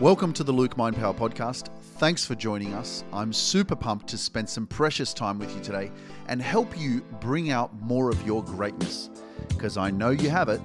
[0.00, 1.68] Welcome to the Luke Mind Power Podcast.
[1.98, 3.04] Thanks for joining us.
[3.12, 5.92] I'm super pumped to spend some precious time with you today
[6.26, 9.08] and help you bring out more of your greatness.
[9.50, 10.60] Because I know you have it.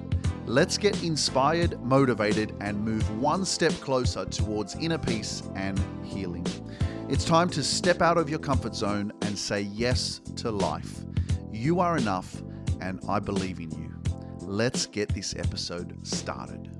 [0.46, 6.44] Let's get inspired, motivated, and move one step closer towards inner peace and healing.
[7.08, 11.04] It's time to step out of your comfort zone and say yes to life.
[11.52, 12.42] You are enough,
[12.80, 13.94] and I believe in you.
[14.40, 16.79] Let's get this episode started.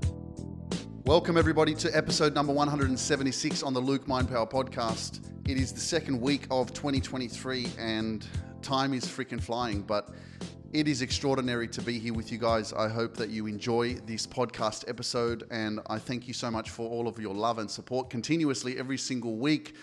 [1.05, 5.19] Welcome, everybody, to episode number 176 on the Luke Mind Power podcast.
[5.49, 8.25] It is the second week of 2023, and
[8.61, 10.09] time is freaking flying, but
[10.73, 12.71] it is extraordinary to be here with you guys.
[12.71, 16.87] I hope that you enjoy this podcast episode, and I thank you so much for
[16.87, 19.75] all of your love and support continuously every single week.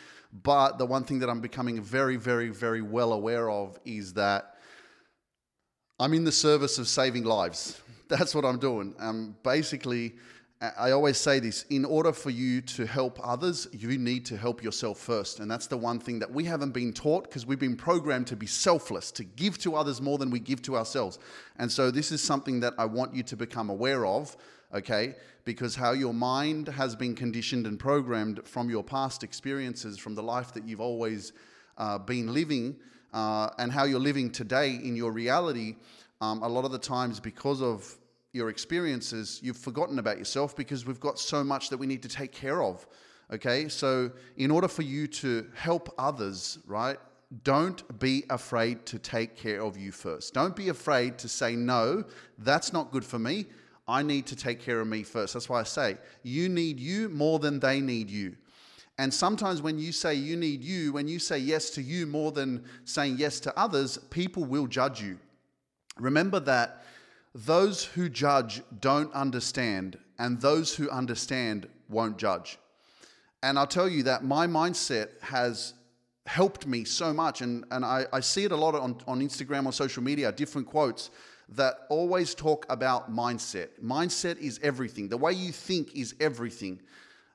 [0.44, 4.54] But the one thing that I'm becoming very, very, very well aware of is that
[5.98, 7.82] I'm in the service of saving lives.
[8.08, 8.94] That's what I'm doing.
[9.00, 10.14] Um, basically,
[10.60, 14.60] I always say this in order for you to help others, you need to help
[14.60, 15.38] yourself first.
[15.38, 18.36] And that's the one thing that we haven't been taught because we've been programmed to
[18.36, 21.20] be selfless, to give to others more than we give to ourselves.
[21.58, 24.36] And so, this is something that I want you to become aware of,
[24.74, 25.14] okay?
[25.44, 30.24] Because how your mind has been conditioned and programmed from your past experiences, from the
[30.24, 31.32] life that you've always
[31.76, 32.74] uh, been living,
[33.14, 35.76] uh, and how you're living today in your reality,
[36.20, 37.96] um, a lot of the times because of
[38.32, 42.08] your experiences, you've forgotten about yourself because we've got so much that we need to
[42.08, 42.86] take care of.
[43.32, 46.96] Okay, so in order for you to help others, right,
[47.44, 50.32] don't be afraid to take care of you first.
[50.32, 52.04] Don't be afraid to say, no,
[52.38, 53.46] that's not good for me.
[53.86, 55.34] I need to take care of me first.
[55.34, 58.36] That's why I say, you need you more than they need you.
[58.98, 62.32] And sometimes when you say you need you, when you say yes to you more
[62.32, 65.18] than saying yes to others, people will judge you.
[65.98, 66.84] Remember that
[67.46, 72.58] those who judge don't understand, and those who understand won't judge.
[73.42, 75.74] And I'll tell you that my mindset has
[76.26, 77.40] helped me so much.
[77.40, 80.66] And, and I, I see it a lot on, on Instagram or social media, different
[80.66, 81.10] quotes
[81.50, 83.68] that always talk about mindset.
[83.82, 86.80] Mindset is everything, the way you think is everything.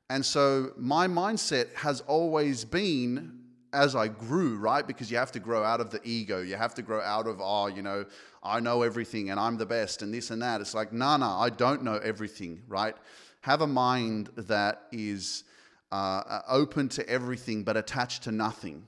[0.09, 3.39] And so my mindset has always been
[3.73, 4.85] as I grew, right?
[4.85, 6.41] Because you have to grow out of the ego.
[6.41, 8.05] You have to grow out of, oh, you know,
[8.43, 10.61] I know everything and I'm the best and this and that.
[10.61, 12.95] It's like, nah, nah, I don't know everything, right?
[13.41, 15.43] Have a mind that is
[15.91, 18.87] uh, open to everything but attached to nothing,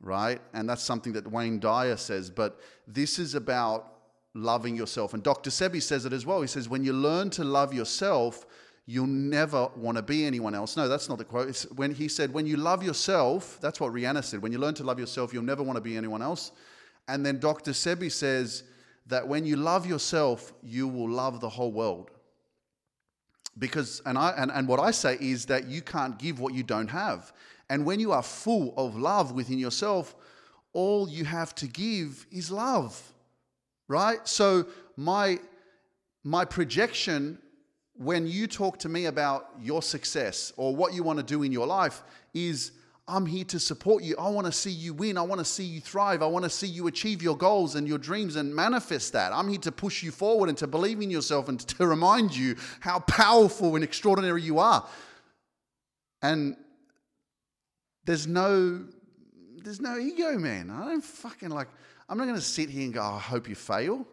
[0.00, 0.40] right?
[0.52, 2.30] And that's something that Wayne Dyer says.
[2.30, 3.94] But this is about
[4.34, 5.14] loving yourself.
[5.14, 5.50] And Dr.
[5.50, 6.40] Sebi says it as well.
[6.40, 8.46] He says, when you learn to love yourself,
[8.90, 10.74] you'll never want to be anyone else.
[10.74, 11.50] No, that's not the quote.
[11.50, 14.40] It's when he said, when you love yourself, that's what Rihanna said.
[14.40, 16.52] When you learn to love yourself, you'll never want to be anyone else.
[17.06, 17.72] And then Dr.
[17.72, 18.62] Sebi says
[19.06, 22.10] that when you love yourself, you will love the whole world.
[23.58, 26.62] Because, and, I, and, and what I say is that you can't give what you
[26.62, 27.34] don't have.
[27.68, 30.16] And when you are full of love within yourself,
[30.72, 32.98] all you have to give is love,
[33.86, 34.26] right?
[34.26, 34.66] So
[34.96, 35.40] my,
[36.24, 37.38] my projection
[37.98, 41.52] when you talk to me about your success or what you want to do in
[41.52, 42.72] your life is
[43.08, 44.14] I'm here to support you.
[44.18, 45.16] I want to see you win.
[45.16, 46.22] I want to see you thrive.
[46.22, 49.32] I want to see you achieve your goals and your dreams and manifest that.
[49.32, 52.56] I'm here to push you forward and to believe in yourself and to remind you
[52.80, 54.86] how powerful and extraordinary you are.
[56.22, 56.56] And
[58.04, 58.84] there's no
[59.64, 60.70] there's no ego, man.
[60.70, 61.68] I don't fucking like
[62.08, 64.06] I'm not going to sit here and go, oh, I hope you fail.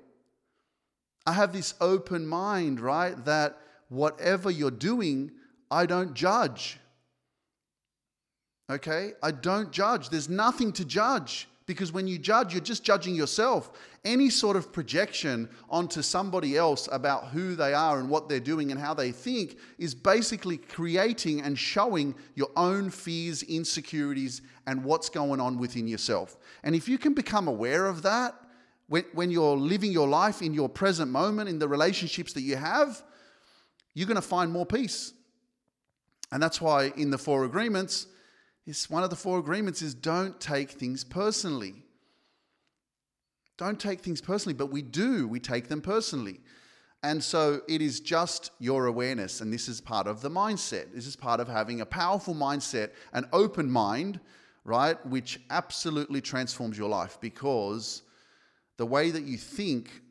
[1.28, 3.24] I have this open mind, right?
[3.26, 3.58] That
[3.90, 5.32] whatever you're doing,
[5.70, 6.80] I don't judge.
[8.70, 9.14] Okay?
[9.22, 10.10] I don't judge.
[10.10, 13.72] There's nothing to judge because when you judge, you're just judging yourself.
[14.04, 18.72] Any sort of projection onto somebody else about who they are and what they're doing
[18.72, 25.10] and how they think is basically creating and showing your own fears, insecurities, and what's
[25.10, 26.38] going on within yourself.
[26.64, 28.36] And if you can become aware of that,
[28.88, 32.58] when, when you're living your life in your present moment, in the relationships that you
[32.58, 33.04] have,
[33.96, 35.14] you're going to find more peace.
[36.32, 38.06] And that's why in the four agreements,
[38.68, 41.84] is one of the four agreements is don't take things personally.
[43.58, 46.40] Don't take things personally, but we do, we take them personally.
[47.04, 50.94] And so it is just your awareness, and this is part of the mindset.
[50.94, 54.20] This is part of having a powerful mindset, an open mind,
[54.64, 58.02] right, which absolutely transforms your life because
[58.78, 60.02] the way that you think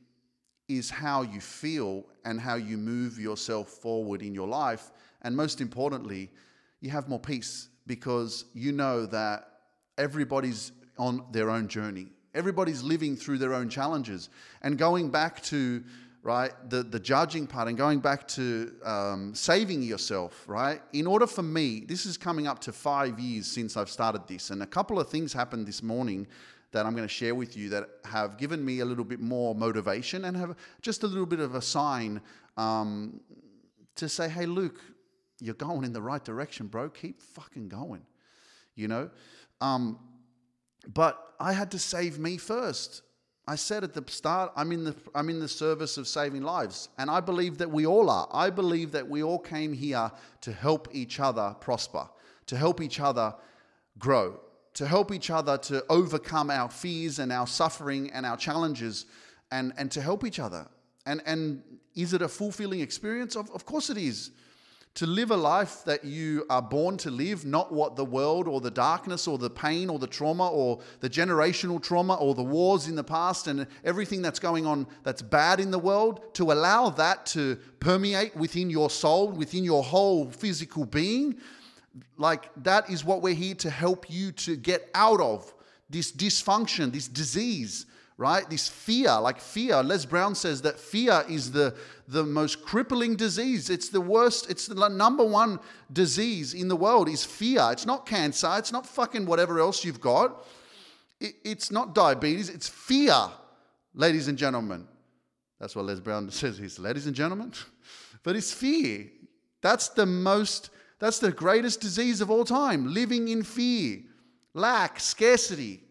[0.68, 4.92] is how you feel and how you move yourself forward in your life.
[5.22, 6.30] And most importantly,
[6.80, 9.48] you have more peace because you know that
[9.98, 12.08] everybody's on their own journey.
[12.34, 14.28] Everybody's living through their own challenges.
[14.62, 15.84] And going back to
[16.24, 16.52] right?
[16.70, 20.80] The, the judging part and going back to um, saving yourself, right?
[20.94, 24.48] In order for me, this is coming up to five years since I've started this,
[24.48, 26.26] and a couple of things happened this morning
[26.74, 29.54] that I'm going to share with you that have given me a little bit more
[29.54, 32.20] motivation and have just a little bit of a sign
[32.56, 33.20] um,
[33.94, 34.80] to say, hey, Luke,
[35.40, 36.90] you're going in the right direction, bro.
[36.90, 38.02] Keep fucking going,
[38.74, 39.08] you know?
[39.60, 40.00] Um,
[40.92, 43.02] but I had to save me first.
[43.46, 46.88] I said at the start, I'm in the, I'm in the service of saving lives.
[46.98, 48.26] And I believe that we all are.
[48.32, 50.10] I believe that we all came here
[50.40, 52.08] to help each other prosper,
[52.46, 53.32] to help each other
[53.98, 54.40] grow,
[54.74, 59.06] to help each other to overcome our fears and our suffering and our challenges
[59.50, 60.66] and, and to help each other.
[61.06, 61.62] And, and
[61.94, 63.36] is it a fulfilling experience?
[63.36, 64.30] Of, of course it is
[64.94, 68.60] to live a life that you are born to live, not what the world or
[68.60, 72.86] the darkness or the pain or the trauma or the generational trauma or the wars
[72.86, 76.90] in the past and everything that's going on that's bad in the world, to allow
[76.90, 81.36] that to permeate within your soul, within your whole physical being.
[82.16, 85.52] Like that is what we're here to help you to get out of
[85.88, 87.86] this dysfunction, this disease
[88.16, 88.48] right?
[88.48, 89.82] This fear, like fear.
[89.82, 91.74] Les Brown says that fear is the,
[92.06, 93.70] the most crippling disease.
[93.70, 95.58] It's the worst, it's the number one
[95.92, 97.68] disease in the world is fear.
[97.72, 100.46] It's not cancer, it's not fucking whatever else you've got.
[101.20, 103.16] It, it's not diabetes, it's fear,
[103.94, 104.86] ladies and gentlemen.
[105.58, 107.52] That's what Les Brown says, he's ladies and gentlemen.
[108.22, 109.04] But it's fear.
[109.60, 112.92] That's the most, that's the greatest disease of all time.
[112.92, 114.00] Living in fear,
[114.54, 115.84] lack, scarcity,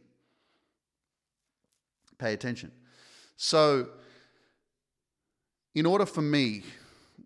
[2.23, 2.71] Pay attention.
[3.35, 3.87] So,
[5.75, 6.63] in order for me,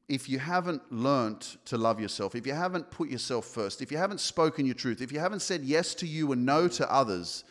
[0.10, 3.98] if you haven't learnt to love yourself, if you haven't put yourself first, if you
[4.00, 7.44] haven't spoken your truth, if you haven't said yes to you and no to others,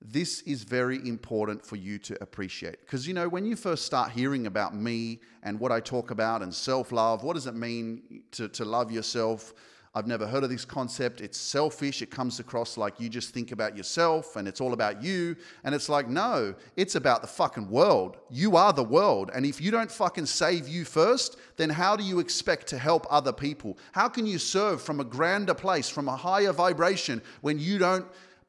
[0.00, 2.80] this is very important for you to appreciate.
[2.80, 6.42] Because, you know, when you first start hearing about me and what I talk about
[6.42, 9.52] and self love, what does it mean to, to love yourself?
[9.94, 11.20] I've never heard of this concept.
[11.20, 12.02] It's selfish.
[12.02, 15.34] It comes across like you just think about yourself and it's all about you.
[15.64, 18.18] And it's like, no, it's about the fucking world.
[18.30, 19.32] You are the world.
[19.34, 23.06] And if you don't fucking save you first, then how do you expect to help
[23.10, 23.78] other people?
[23.92, 28.06] How can you serve from a grander place, from a higher vibration, when you don't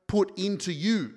[0.08, 1.14] put into you?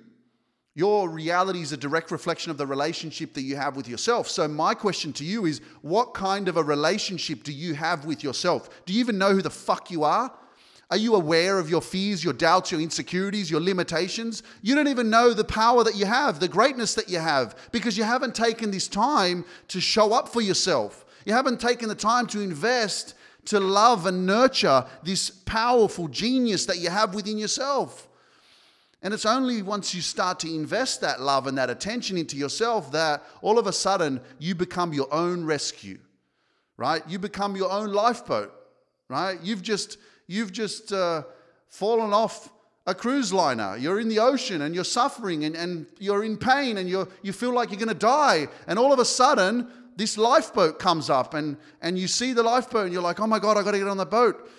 [0.75, 4.27] Your reality is a direct reflection of the relationship that you have with yourself.
[4.27, 8.23] So, my question to you is what kind of a relationship do you have with
[8.23, 8.69] yourself?
[8.85, 10.33] Do you even know who the fuck you are?
[10.89, 14.43] Are you aware of your fears, your doubts, your insecurities, your limitations?
[14.61, 17.97] You don't even know the power that you have, the greatness that you have, because
[17.97, 21.05] you haven't taken this time to show up for yourself.
[21.25, 23.15] You haven't taken the time to invest,
[23.45, 28.07] to love and nurture this powerful genius that you have within yourself.
[29.03, 32.91] And it's only once you start to invest that love and that attention into yourself
[32.93, 35.99] that all of a sudden you become your own rescue,
[36.77, 37.03] right?
[37.07, 38.53] You become your own lifeboat,
[39.09, 39.37] right?
[39.43, 39.97] You've just
[40.27, 41.23] you've just uh,
[41.67, 42.49] fallen off
[42.87, 43.75] a cruise liner.
[43.77, 47.33] You're in the ocean and you're suffering and, and you're in pain and you you
[47.33, 48.47] feel like you're going to die.
[48.67, 49.67] And all of a sudden,
[49.97, 53.39] this lifeboat comes up and, and you see the lifeboat and you're like, oh my
[53.39, 54.49] God, I got to get on the boat.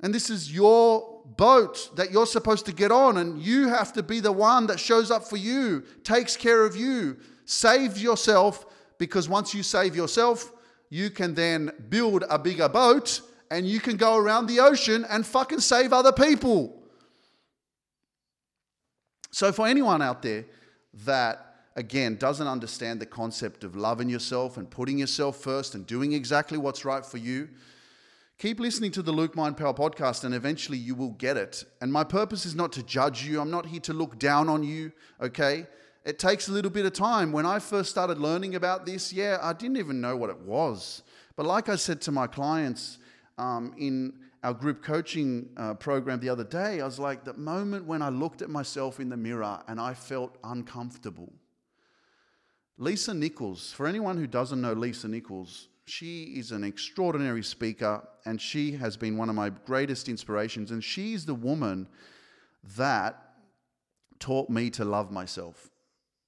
[0.00, 4.02] And this is your boat that you're supposed to get on, and you have to
[4.02, 8.66] be the one that shows up for you, takes care of you, saves yourself,
[8.98, 10.52] because once you save yourself,
[10.88, 15.26] you can then build a bigger boat and you can go around the ocean and
[15.26, 16.82] fucking save other people.
[19.30, 20.44] So, for anyone out there
[21.04, 26.12] that, again, doesn't understand the concept of loving yourself and putting yourself first and doing
[26.12, 27.48] exactly what's right for you,
[28.42, 31.62] Keep listening to the Luke Mind Power podcast and eventually you will get it.
[31.80, 34.64] And my purpose is not to judge you, I'm not here to look down on
[34.64, 35.64] you, okay?
[36.04, 37.30] It takes a little bit of time.
[37.30, 41.04] When I first started learning about this, yeah, I didn't even know what it was.
[41.36, 42.98] But like I said to my clients
[43.38, 47.86] um, in our group coaching uh, program the other day, I was like, the moment
[47.86, 51.32] when I looked at myself in the mirror and I felt uncomfortable.
[52.76, 58.40] Lisa Nichols, for anyone who doesn't know Lisa Nichols, she is an extraordinary speaker and
[58.40, 60.70] she has been one of my greatest inspirations.
[60.70, 61.88] And she's the woman
[62.76, 63.20] that
[64.18, 65.70] taught me to love myself.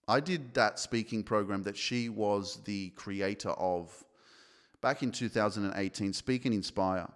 [0.09, 4.05] I did that speaking program that she was the creator of
[4.81, 7.09] back in 2018, Speak and Inspire.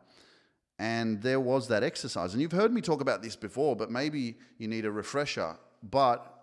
[0.79, 2.33] And there was that exercise.
[2.33, 5.57] And you've heard me talk about this before, but maybe you need a refresher.
[5.83, 6.39] But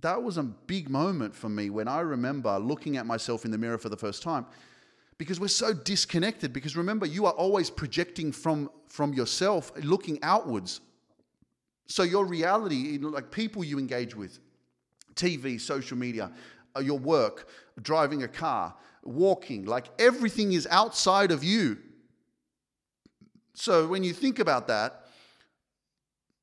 [0.00, 3.58] that was a big moment for me when I remember looking at myself in the
[3.58, 4.46] mirror for the first time
[5.18, 10.80] because we're so disconnected because remember you are always projecting from from yourself looking outwards
[11.86, 14.38] so your reality like people you engage with
[15.14, 16.30] tv social media
[16.78, 17.48] uh, your work,
[17.82, 19.64] driving a car, walking.
[19.64, 21.78] Like everything is outside of you.
[23.54, 25.04] So when you think about that,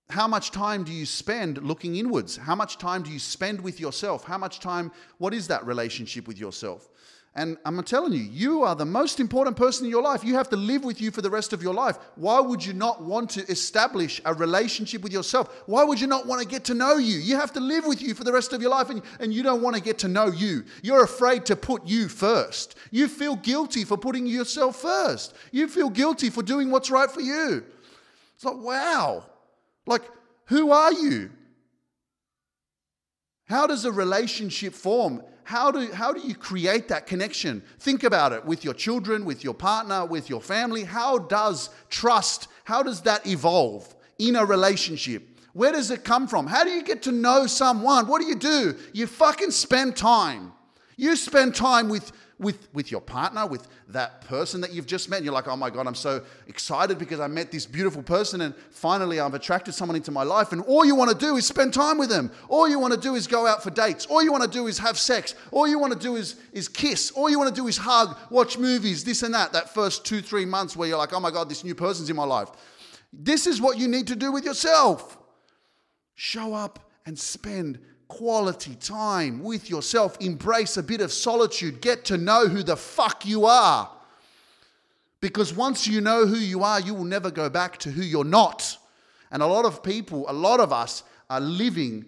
[0.09, 2.37] how much time do you spend looking inwards?
[2.37, 4.23] How much time do you spend with yourself?
[4.23, 6.89] How much time, what is that relationship with yourself?
[7.37, 10.23] And I'm telling you, you are the most important person in your life.
[10.23, 11.97] You have to live with you for the rest of your life.
[12.15, 15.63] Why would you not want to establish a relationship with yourself?
[15.65, 17.17] Why would you not want to get to know you?
[17.17, 19.43] You have to live with you for the rest of your life, and, and you
[19.43, 20.63] don't want to get to know you.
[20.81, 22.75] You're afraid to put you first.
[22.89, 25.33] You feel guilty for putting yourself first.
[25.51, 27.65] You feel guilty for doing what's right for you.
[28.35, 29.25] It's like, wow.
[29.85, 30.03] Like,
[30.45, 31.31] who are you?
[33.43, 35.21] How does a relationship form?
[35.45, 37.61] How do, how do you create that connection?
[37.79, 40.83] Think about it with your children, with your partner, with your family.
[40.83, 45.39] How does trust, how does that evolve in a relationship?
[45.53, 46.47] Where does it come from?
[46.47, 48.07] How do you get to know someone?
[48.07, 48.75] What do you do?
[48.91, 50.51] You fucking spend time.
[50.97, 55.23] You spend time with with, with your partner, with that person that you've just met.
[55.23, 58.53] You're like, oh my God, I'm so excited because I met this beautiful person and
[58.71, 60.51] finally I've attracted someone into my life.
[60.51, 62.31] And all you want to do is spend time with them.
[62.49, 64.05] All you want to do is go out for dates.
[64.07, 65.35] All you want to do is have sex.
[65.51, 67.11] All you want to do is, is kiss.
[67.11, 69.53] All you want to do is hug, watch movies, this and that.
[69.53, 72.15] That first two, three months where you're like, oh my God, this new person's in
[72.15, 72.49] my life.
[73.13, 75.17] This is what you need to do with yourself.
[76.15, 77.79] Show up and spend
[78.17, 80.15] quality time with yourself.
[80.21, 81.81] Embrace a bit of solitude.
[81.81, 83.91] Get to know who the fuck you are.
[85.19, 88.23] Because once you know who you are, you will never go back to who you're
[88.23, 88.77] not.
[89.31, 92.05] And a lot of people, a lot of us, are living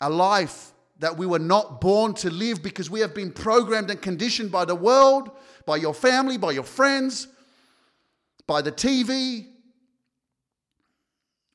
[0.00, 4.00] a life that we were not born to live because we have been programmed and
[4.00, 5.30] conditioned by the world,
[5.66, 7.26] by your family, by your friends,
[8.46, 9.48] by the TV,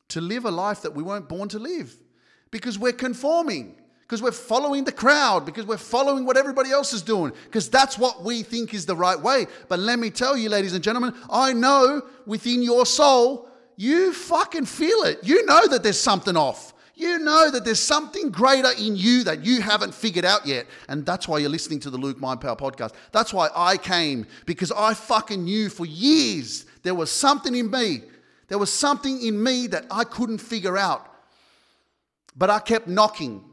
[0.09, 1.95] to live a life that we weren't born to live
[2.51, 7.01] because we're conforming, because we're following the crowd, because we're following what everybody else is
[7.01, 9.45] doing, because that's what we think is the right way.
[9.67, 14.65] But let me tell you, ladies and gentlemen, I know within your soul, you fucking
[14.65, 15.19] feel it.
[15.23, 16.73] You know that there's something off.
[16.95, 20.65] You know that there's something greater in you that you haven't figured out yet.
[20.89, 22.93] And that's why you're listening to the Luke Mind Power podcast.
[23.13, 28.01] That's why I came, because I fucking knew for years there was something in me.
[28.49, 31.05] There was something in me that I couldn't figure out.
[32.35, 33.43] But I kept knocking.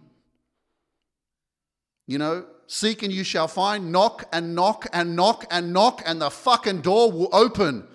[2.07, 6.21] You know, seek and you shall find, knock and knock and knock and knock, and
[6.21, 7.87] the fucking door will open.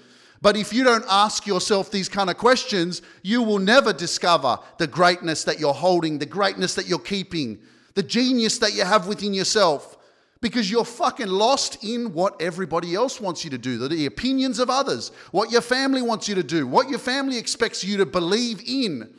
[0.41, 4.87] But if you don't ask yourself these kind of questions, you will never discover the
[4.87, 7.59] greatness that you're holding, the greatness that you're keeping,
[7.93, 9.97] the genius that you have within yourself.
[10.41, 14.71] Because you're fucking lost in what everybody else wants you to do, the opinions of
[14.71, 18.59] others, what your family wants you to do, what your family expects you to believe
[18.65, 19.13] in.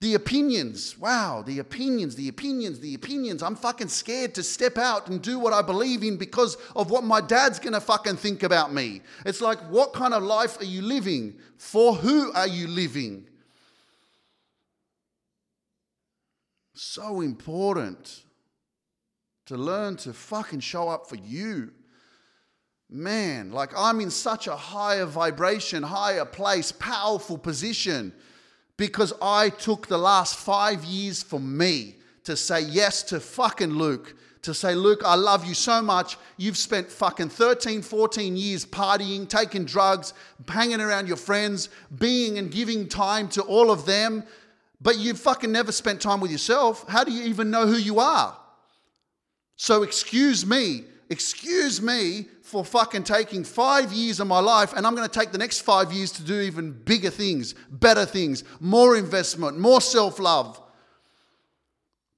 [0.00, 3.42] The opinions, wow, the opinions, the opinions, the opinions.
[3.42, 7.04] I'm fucking scared to step out and do what I believe in because of what
[7.04, 9.02] my dad's gonna fucking think about me.
[9.24, 11.38] It's like, what kind of life are you living?
[11.56, 13.28] For who are you living?
[16.74, 18.24] So important
[19.46, 21.70] to learn to fucking show up for you.
[22.90, 28.12] Man, like I'm in such a higher vibration, higher place, powerful position
[28.76, 34.14] because I took the last five years for me to say yes to fucking Luke.
[34.42, 36.18] To say, Luke, I love you so much.
[36.36, 40.12] You've spent fucking 13, 14 years partying, taking drugs,
[40.46, 44.22] hanging around your friends, being and giving time to all of them,
[44.82, 46.84] but you've fucking never spent time with yourself.
[46.88, 48.36] How do you even know who you are?
[49.56, 54.96] So, excuse me, excuse me for fucking taking five years of my life and I'm
[54.96, 58.96] going to take the next five years to do even bigger things, better things, more
[58.96, 60.60] investment, more self love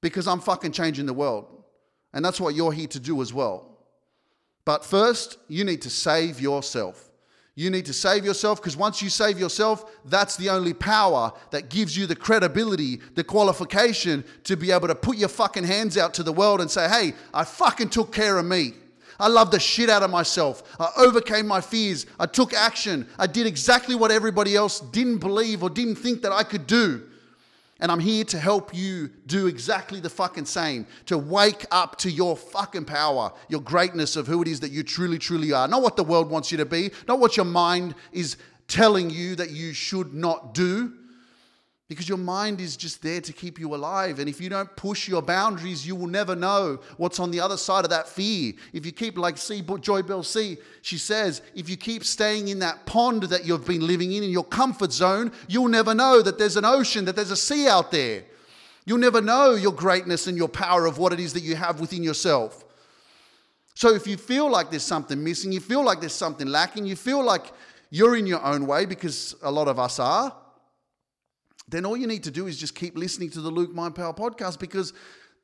[0.00, 1.46] because I'm fucking changing the world.
[2.14, 3.76] And that's what you're here to do as well.
[4.64, 7.10] But first, you need to save yourself.
[7.54, 11.70] You need to save yourself because once you save yourself, that's the only power that
[11.70, 16.14] gives you the credibility, the qualification to be able to put your fucking hands out
[16.14, 18.74] to the world and say, hey, I fucking took care of me.
[19.18, 20.62] I loved the shit out of myself.
[20.78, 22.06] I overcame my fears.
[22.18, 23.08] I took action.
[23.18, 27.02] I did exactly what everybody else didn't believe or didn't think that I could do.
[27.78, 30.86] And I'm here to help you do exactly the fucking same.
[31.06, 34.82] To wake up to your fucking power, your greatness of who it is that you
[34.82, 35.68] truly, truly are.
[35.68, 39.36] Not what the world wants you to be, not what your mind is telling you
[39.36, 40.92] that you should not do
[41.88, 44.18] because your mind is just there to keep you alive.
[44.18, 47.56] And if you don't push your boundaries, you will never know what's on the other
[47.56, 48.54] side of that fear.
[48.72, 52.86] If you keep, like see, JoyBell C, she says, if you keep staying in that
[52.86, 56.56] pond that you've been living in, in your comfort zone, you'll never know that there's
[56.56, 58.24] an ocean, that there's a sea out there.
[58.84, 61.78] You'll never know your greatness and your power of what it is that you have
[61.78, 62.64] within yourself.
[63.74, 66.96] So if you feel like there's something missing, you feel like there's something lacking, you
[66.96, 67.52] feel like
[67.90, 70.34] you're in your own way, because a lot of us are,
[71.68, 74.12] then all you need to do is just keep listening to the Luke Mind Power
[74.12, 74.92] podcast because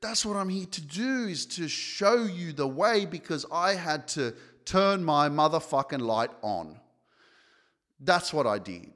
[0.01, 4.09] that's what I'm here to do is to show you the way because I had
[4.09, 6.79] to turn my motherfucking light on.
[8.01, 8.93] That's what I did.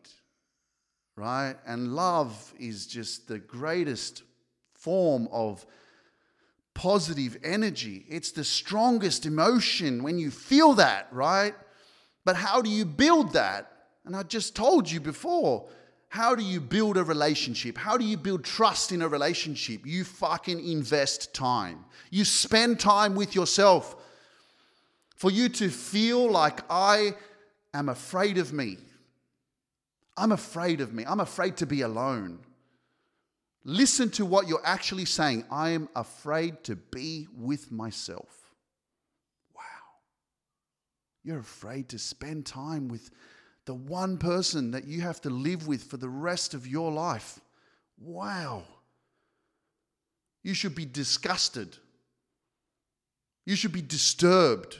[1.17, 1.57] Right?
[1.67, 4.23] And love is just the greatest
[4.75, 5.65] form of
[6.75, 8.05] positive energy.
[8.09, 11.55] It's the strongest emotion when you feel that, right?
[12.25, 13.73] But how do you build that?
[14.05, 15.69] And I just told you before,
[16.09, 17.77] how do you build a relationship?
[17.77, 19.85] How do you build trust in a relationship?
[19.85, 21.85] You fucking invest time.
[22.11, 23.97] You spend time with yourself.
[25.17, 27.15] For you to feel like I
[27.73, 28.79] am afraid of me.
[30.17, 31.05] I'm afraid of me.
[31.07, 32.39] I'm afraid to be alone.
[33.65, 35.45] Listen to what you're actually saying.
[35.51, 38.53] I am afraid to be with myself.
[39.55, 39.63] Wow.
[41.25, 43.11] You're afraid to spend time with
[43.67, 47.41] the one person that you have to live with for the rest of your life.
[47.99, 48.63] Wow.
[50.43, 51.77] You should be disgusted.
[53.45, 54.79] You should be disturbed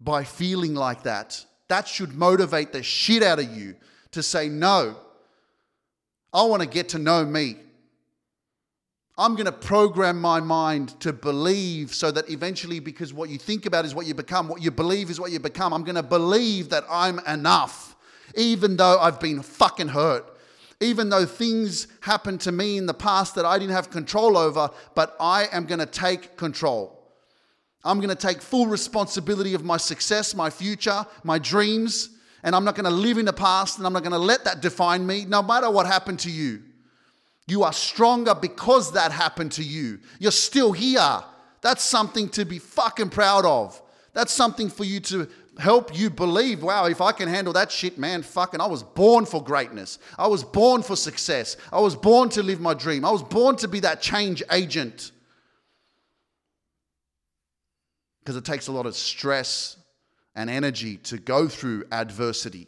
[0.00, 1.44] by feeling like that.
[1.68, 3.76] That should motivate the shit out of you
[4.10, 4.96] to say, No,
[6.32, 7.56] I want to get to know me.
[9.18, 13.64] I'm going to program my mind to believe so that eventually, because what you think
[13.64, 16.02] about is what you become, what you believe is what you become, I'm going to
[16.02, 17.96] believe that I'm enough,
[18.34, 20.32] even though I've been fucking hurt.
[20.80, 24.68] Even though things happened to me in the past that I didn't have control over,
[24.94, 26.92] but I am going to take control.
[27.82, 32.10] I'm going to take full responsibility of my success, my future, my dreams,
[32.42, 34.44] and I'm not going to live in the past and I'm not going to let
[34.44, 36.62] that define me, no matter what happened to you.
[37.46, 40.00] You are stronger because that happened to you.
[40.18, 41.22] You're still here.
[41.60, 43.80] That's something to be fucking proud of.
[44.12, 47.98] That's something for you to help you believe wow, if I can handle that shit,
[47.98, 49.98] man, fucking, I was born for greatness.
[50.18, 51.56] I was born for success.
[51.72, 53.04] I was born to live my dream.
[53.04, 55.12] I was born to be that change agent.
[58.20, 59.76] Because it takes a lot of stress
[60.34, 62.66] and energy to go through adversity.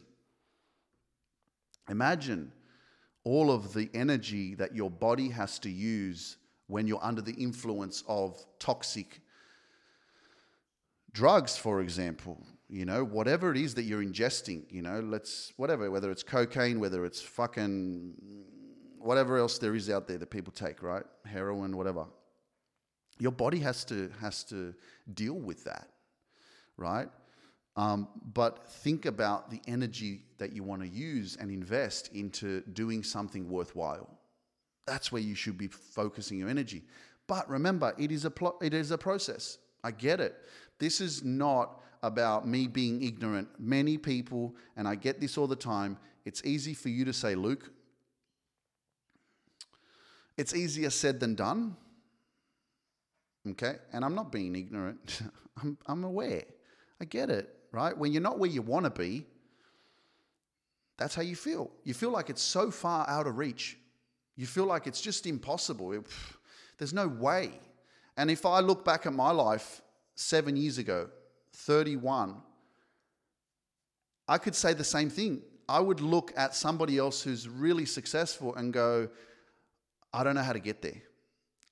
[1.90, 2.53] Imagine
[3.29, 8.03] all of the energy that your body has to use when you're under the influence
[8.09, 9.21] of toxic
[11.12, 12.38] drugs, for example.
[12.71, 16.81] You know, whatever it is that you're ingesting, you know, let's, whatever, whether it's cocaine,
[16.81, 18.14] whether it's fucking
[18.99, 21.05] whatever else there is out there that people take, right?
[21.27, 22.07] Heroin, whatever.
[23.19, 24.75] Your body has to, has to
[25.12, 25.88] deal with that,
[26.79, 27.09] right?
[27.79, 33.05] Um, but think about the energy that you want to use and invest into doing
[33.05, 34.19] something worthwhile.
[34.85, 36.83] That's where you should be focusing your energy.
[37.29, 39.59] But remember, it is a pl- it is a process.
[39.85, 40.35] I get it.
[40.81, 43.49] This is not about me being ignorant.
[43.61, 47.37] Many people, and I get this all the time, it's easy for you to say,
[47.37, 47.71] Luke,
[50.37, 51.77] it's easier said than done.
[53.49, 53.77] Okay?
[53.93, 55.23] And I'm not being ignorant,
[55.62, 56.43] I'm, I'm aware.
[57.01, 57.96] I get it right?
[57.96, 59.26] When you're not where you want to be,
[60.96, 61.70] that's how you feel.
[61.85, 63.78] You feel like it's so far out of reach.
[64.37, 65.92] You feel like it's just impossible.
[65.92, 66.04] It,
[66.78, 67.52] there's no way.
[68.16, 69.81] And if I look back at my life
[70.16, 71.09] seven years ago,
[71.54, 72.37] 31,
[74.26, 75.42] I could say the same thing.
[75.68, 79.09] I would look at somebody else who's really successful and go,
[80.12, 81.02] I don't know how to get there.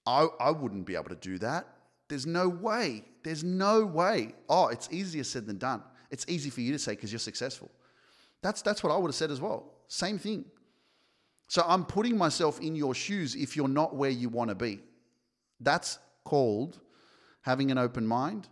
[0.07, 1.67] I, I wouldn't be able to do that.
[2.09, 3.05] There's no way.
[3.25, 4.35] There's no way.
[4.49, 5.83] Oh, it's easier said than done.
[6.11, 7.71] It's easy for you to say because you're successful.
[8.43, 9.73] That's, that's what I would have said as well.
[9.89, 10.45] Same thing.
[11.49, 14.81] So I'm putting myself in your shoes if you're not where you want to be.
[15.61, 16.79] That's called
[17.43, 18.49] having an open mind,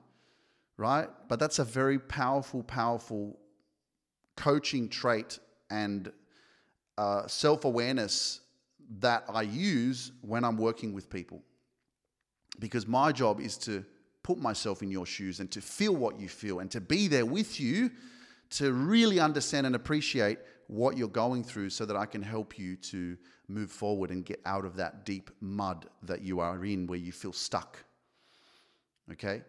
[0.76, 1.08] right?
[1.28, 3.36] But that's a very powerful, powerful
[4.36, 5.38] coaching trait
[5.70, 6.10] and
[6.96, 8.40] uh, self awareness
[9.00, 11.42] that I use when I'm working with people
[12.58, 13.84] because my job is to
[14.22, 17.26] put myself in your shoes and to feel what you feel and to be there
[17.26, 17.90] with you
[18.50, 22.76] to really understand and appreciate what you're going through so that I can help you
[22.76, 23.16] to
[23.48, 27.12] move forward and get out of that deep mud that you are in where you
[27.12, 27.84] feel stuck.
[29.12, 29.42] Okay?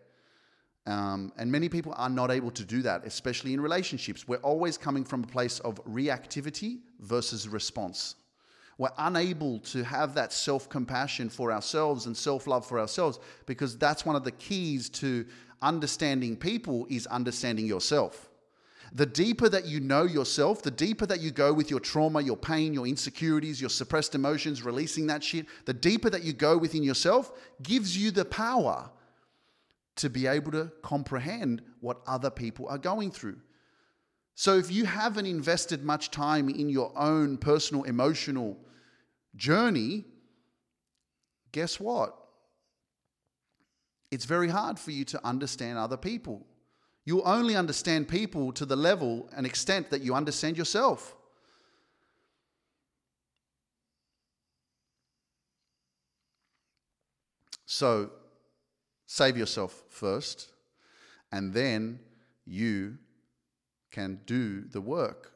[0.87, 4.27] Um, and many people are not able to do that, especially in relationships.
[4.27, 8.15] We're always coming from a place of reactivity versus response.
[8.77, 13.77] We're unable to have that self compassion for ourselves and self love for ourselves because
[13.77, 15.25] that's one of the keys to
[15.61, 18.29] understanding people is understanding yourself.
[18.93, 22.37] The deeper that you know yourself, the deeper that you go with your trauma, your
[22.37, 26.83] pain, your insecurities, your suppressed emotions, releasing that shit, the deeper that you go within
[26.83, 27.31] yourself
[27.63, 28.89] gives you the power
[29.97, 33.37] to be able to comprehend what other people are going through.
[34.35, 38.57] So if you haven't invested much time in your own personal emotional
[39.35, 40.05] journey,
[41.51, 42.15] guess what?
[44.11, 46.45] It's very hard for you to understand other people.
[47.05, 51.15] You'll only understand people to the level and extent that you understand yourself.
[57.65, 58.11] So,
[59.05, 60.51] save yourself first,
[61.31, 61.99] and then
[62.45, 62.97] you
[63.91, 65.33] can do the work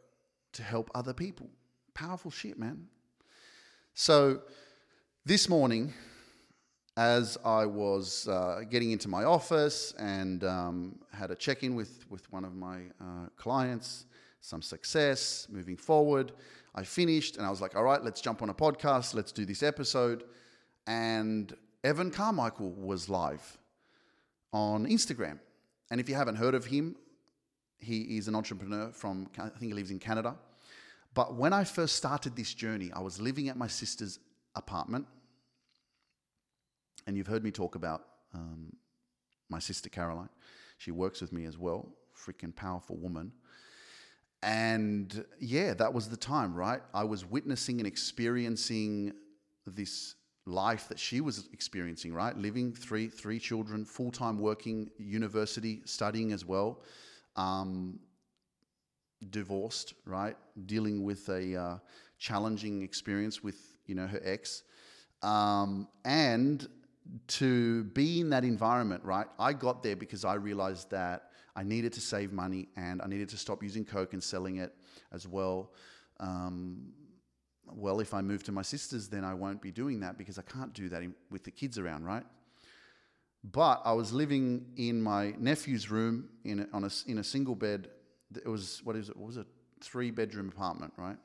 [0.54, 1.50] to help other people.
[1.94, 2.88] Powerful shit, man.
[4.02, 4.40] So,
[5.26, 5.94] this morning,
[6.96, 12.06] as I was uh, getting into my office and um, had a check in with,
[12.10, 14.06] with one of my uh, clients,
[14.40, 16.32] some success moving forward.
[16.74, 19.44] I finished and I was like, all right, let's jump on a podcast, let's do
[19.44, 20.24] this episode.
[20.88, 23.58] And Evan Carmichael was live
[24.54, 25.40] on Instagram.
[25.92, 26.96] And if you haven't heard of him,
[27.80, 30.38] he is an entrepreneur from, I think he lives in Canada.
[31.14, 34.20] But when I first started this journey, I was living at my sister's
[34.56, 35.08] apartment
[37.10, 38.04] and you've heard me talk about
[38.36, 38.72] um,
[39.50, 40.30] my sister Caroline.
[40.78, 41.90] She works with me as well.
[42.16, 43.32] Freaking powerful woman.
[44.44, 46.82] And yeah, that was the time, right?
[46.94, 49.14] I was witnessing and experiencing
[49.66, 52.38] this life that she was experiencing, right?
[52.38, 56.82] Living three three children, full time working, university, studying as well,
[57.36, 58.00] um,
[59.30, 60.36] divorced, right?
[60.66, 61.78] Dealing with a uh,
[62.18, 63.56] challenging experience with
[63.86, 64.64] you know her ex,
[65.24, 66.68] um, and
[67.28, 69.28] to be in that environment, right?
[69.40, 73.30] I got there because I realized that I needed to save money and I needed
[73.30, 74.74] to stop using Coke and selling it
[75.12, 75.72] as well.
[76.20, 76.94] Um,
[77.76, 80.42] well, if I move to my sister's, then I won't be doing that because I
[80.44, 82.24] can't do that in, with the kids around, right?
[83.44, 87.90] But I was living in my nephew's room in on a, in a single bed.
[88.36, 89.18] It was what is it?
[89.18, 89.46] What was a
[89.82, 91.18] three bedroom apartment, right?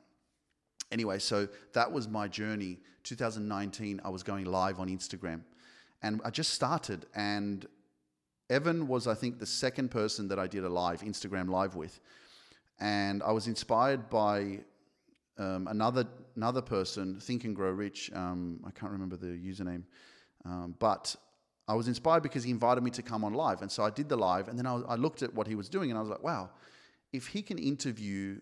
[0.91, 2.77] Anyway, so that was my journey.
[3.03, 5.41] 2019, I was going live on Instagram
[6.01, 7.05] and I just started.
[7.15, 7.65] And
[8.49, 11.99] Evan was, I think, the second person that I did a live, Instagram live with.
[12.79, 14.59] And I was inspired by
[15.37, 18.11] um, another another person, Think and Grow Rich.
[18.13, 19.83] Um, I can't remember the username,
[20.45, 21.15] um, but
[21.67, 24.09] I was inspired because he invited me to come on live, and so I did
[24.09, 24.47] the live.
[24.47, 26.49] And then I, I looked at what he was doing, and I was like, wow,
[27.15, 28.39] if he can interview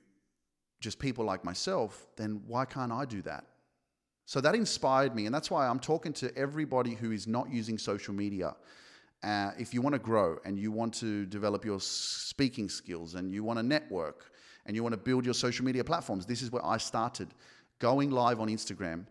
[0.82, 3.46] just people like myself, then why can't I do that?
[4.26, 7.78] So that inspired me, and that's why I'm talking to everybody who is not using
[7.78, 8.56] social media.
[9.24, 13.34] Uh, if you want to grow and you want to develop your speaking skills and
[13.34, 14.32] you want to network
[14.66, 17.30] and you want to build your social media platforms, this is where I started
[17.80, 19.06] going live on Instagram.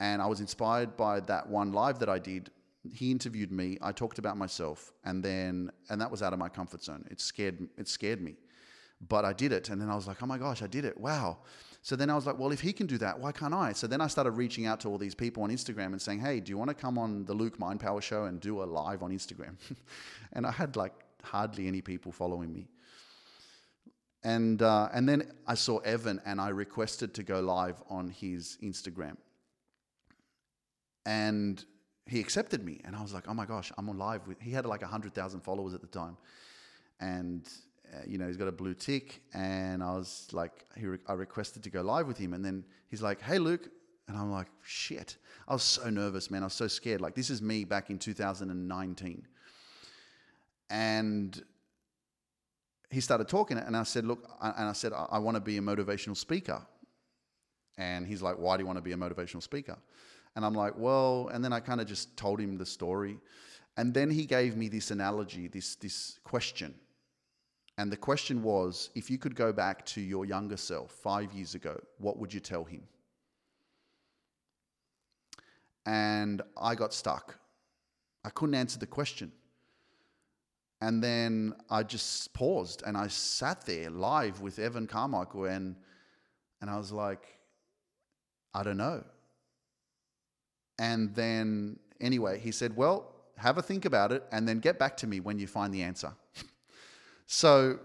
[0.00, 2.50] And I was inspired by that one live that I did.
[2.92, 3.78] He interviewed me.
[3.80, 7.04] I talked about myself, and then and that was out of my comfort zone.
[7.08, 8.34] It scared it scared me,
[9.08, 9.68] but I did it.
[9.68, 10.98] And then I was like, oh my gosh, I did it!
[10.98, 11.38] Wow.
[11.84, 13.72] So then I was like, well, if he can do that, why can't I?
[13.72, 16.38] So then I started reaching out to all these people on Instagram and saying, hey,
[16.38, 19.02] do you want to come on the Luke Mind Power Show and do a live
[19.02, 19.56] on Instagram?
[20.32, 20.92] and I had like
[21.24, 22.68] hardly any people following me.
[24.22, 28.58] And, uh, and then I saw Evan and I requested to go live on his
[28.62, 29.16] Instagram.
[31.04, 31.64] And
[32.06, 32.80] he accepted me.
[32.84, 35.74] And I was like, oh my gosh, I'm on live he had like 100,000 followers
[35.74, 36.16] at the time.
[37.00, 37.48] And
[37.92, 39.22] Uh, you know, he's got a blue tick.
[39.34, 42.32] And I was like, he re- I requested to go live with him.
[42.32, 43.68] And then he's like, hey, Luke.
[44.08, 45.16] And I'm like, shit.
[45.46, 46.42] I was so nervous, man.
[46.42, 47.00] I was so scared.
[47.00, 49.26] Like, this is me back in 2019.
[50.70, 51.42] And
[52.92, 55.56] he started talking, and I said, Look, and I said, I, I want to be
[55.56, 56.60] a motivational speaker.
[57.78, 59.78] And he's like, Why do you want to be a motivational speaker?
[60.36, 63.18] And I'm like, Well, and then I kind of just told him the story.
[63.76, 66.74] And then he gave me this analogy, this, this question.
[67.78, 71.54] And the question was if you could go back to your younger self five years
[71.54, 72.82] ago, what would you tell him?
[75.86, 77.36] And I got stuck.
[78.24, 79.32] I couldn't answer the question.
[80.80, 85.76] And then I just paused and I sat there live with Evan Carmichael and,
[86.60, 87.26] and I was like,
[88.52, 89.04] I don't know.
[90.78, 94.96] And then, anyway, he said, Well, have a think about it and then get back
[94.98, 96.12] to me when you find the answer.
[97.26, 97.78] So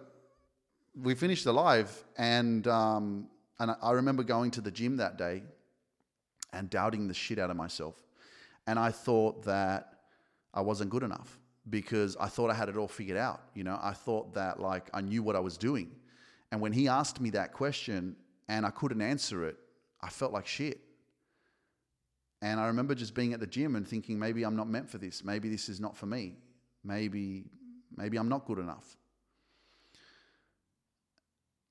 [1.02, 3.28] we finished the live, and um,
[3.60, 5.44] and I remember going to the gym that day
[6.54, 7.96] and doubting the shit out of myself,
[8.66, 9.94] and I thought that
[10.54, 13.42] I wasn't good enough because I thought I had it all figured out.
[13.54, 15.92] You know, I thought that like I knew what I was doing,
[16.52, 18.16] And when he asked me that question
[18.48, 19.58] and I couldn't answer it,
[20.02, 20.80] I felt like shit.
[22.42, 24.98] And I remember just being at the gym and thinking, maybe I'm not meant for
[24.98, 25.24] this.
[25.24, 26.36] Maybe this is not for me.
[26.84, 27.46] Maybe,
[27.96, 28.96] maybe I'm not good enough.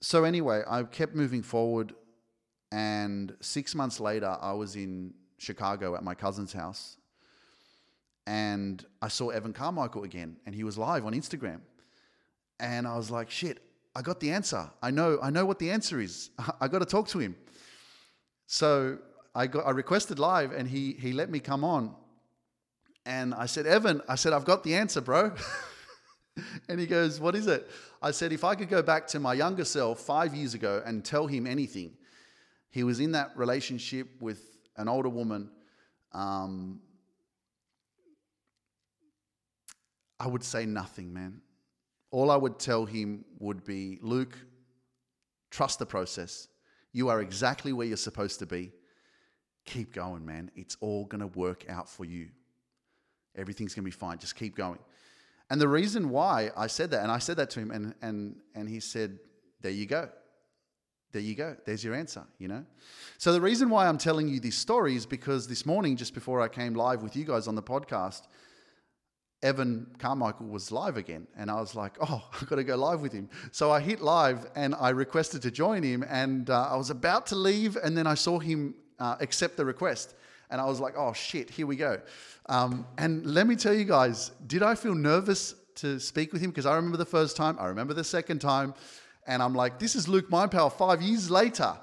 [0.01, 1.95] So, anyway, I kept moving forward.
[2.73, 6.97] And six months later, I was in Chicago at my cousin's house.
[8.27, 11.61] And I saw Evan Carmichael again, and he was live on Instagram.
[12.59, 13.61] And I was like, shit,
[13.95, 14.69] I got the answer.
[14.83, 16.31] I know, I know what the answer is.
[16.61, 17.37] I got to talk to him.
[18.47, 18.99] So
[19.35, 21.95] I got, I requested live, and he he let me come on.
[23.05, 25.33] And I said, Evan, I said, I've got the answer, bro.
[26.69, 27.69] and he goes, What is it?
[28.03, 31.05] I said, If I could go back to my younger self five years ago and
[31.05, 31.93] tell him anything,
[32.71, 34.41] he was in that relationship with
[34.77, 35.51] an older woman.
[36.13, 36.81] Um,
[40.19, 41.41] I would say nothing, man.
[42.11, 44.39] All I would tell him would be Luke,
[45.51, 46.49] trust the process.
[46.93, 48.73] You are exactly where you're supposed to be.
[49.67, 50.51] Keep going, man.
[50.55, 52.29] It's all going to work out for you.
[53.35, 54.19] Everything's going to be fine.
[54.19, 54.79] Just keep going.
[55.51, 58.37] And the reason why I said that, and I said that to him, and, and,
[58.55, 59.19] and he said,
[59.61, 60.09] There you go.
[61.13, 61.57] There you go.
[61.65, 62.65] There's your answer, you know?
[63.17, 66.41] So the reason why I'm telling you this story is because this morning, just before
[66.41, 68.23] I came live with you guys on the podcast,
[69.43, 71.29] Evan Carmichael was live again.
[71.37, 73.29] And I was like, oh, I've got to go live with him.
[73.53, 76.05] So I hit live and I requested to join him.
[76.09, 79.65] And uh, I was about to leave, and then I saw him uh, accept the
[79.65, 80.15] request.
[80.51, 82.01] And I was like, oh, shit, here we go.
[82.49, 86.51] Um, and let me tell you guys, did I feel nervous to speak with him?
[86.51, 88.75] Because I remember the first time, I remember the second time.
[89.27, 91.77] And I'm like, this is Luke Mindpower five years later.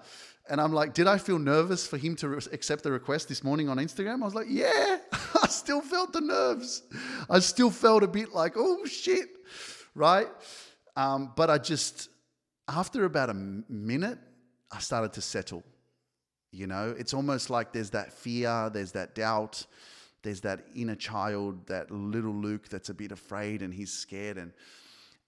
[0.50, 3.44] And I'm like, did I feel nervous for him to re- accept the request this
[3.44, 4.22] morning on Instagram?
[4.22, 5.00] I was like, yeah,
[5.42, 6.84] I still felt the nerves.
[7.30, 9.30] I still felt a bit like, oh shit,
[9.96, 10.28] right?
[10.96, 12.10] Um, but I just,
[12.68, 14.20] after about a minute,
[14.72, 15.64] I started to settle.
[16.54, 19.66] You know, it's almost like there's that fear, there's that doubt,
[20.22, 24.54] there's that inner child, that little Luke that's a bit afraid and he's scared and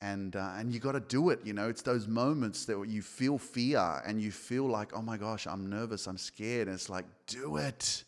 [0.01, 1.67] and uh, and you got to do it you know?
[1.67, 5.69] It's those moments that you feel fear and you feel like oh my gosh i'm
[5.69, 8.03] nervous i'm scared and it's like do it.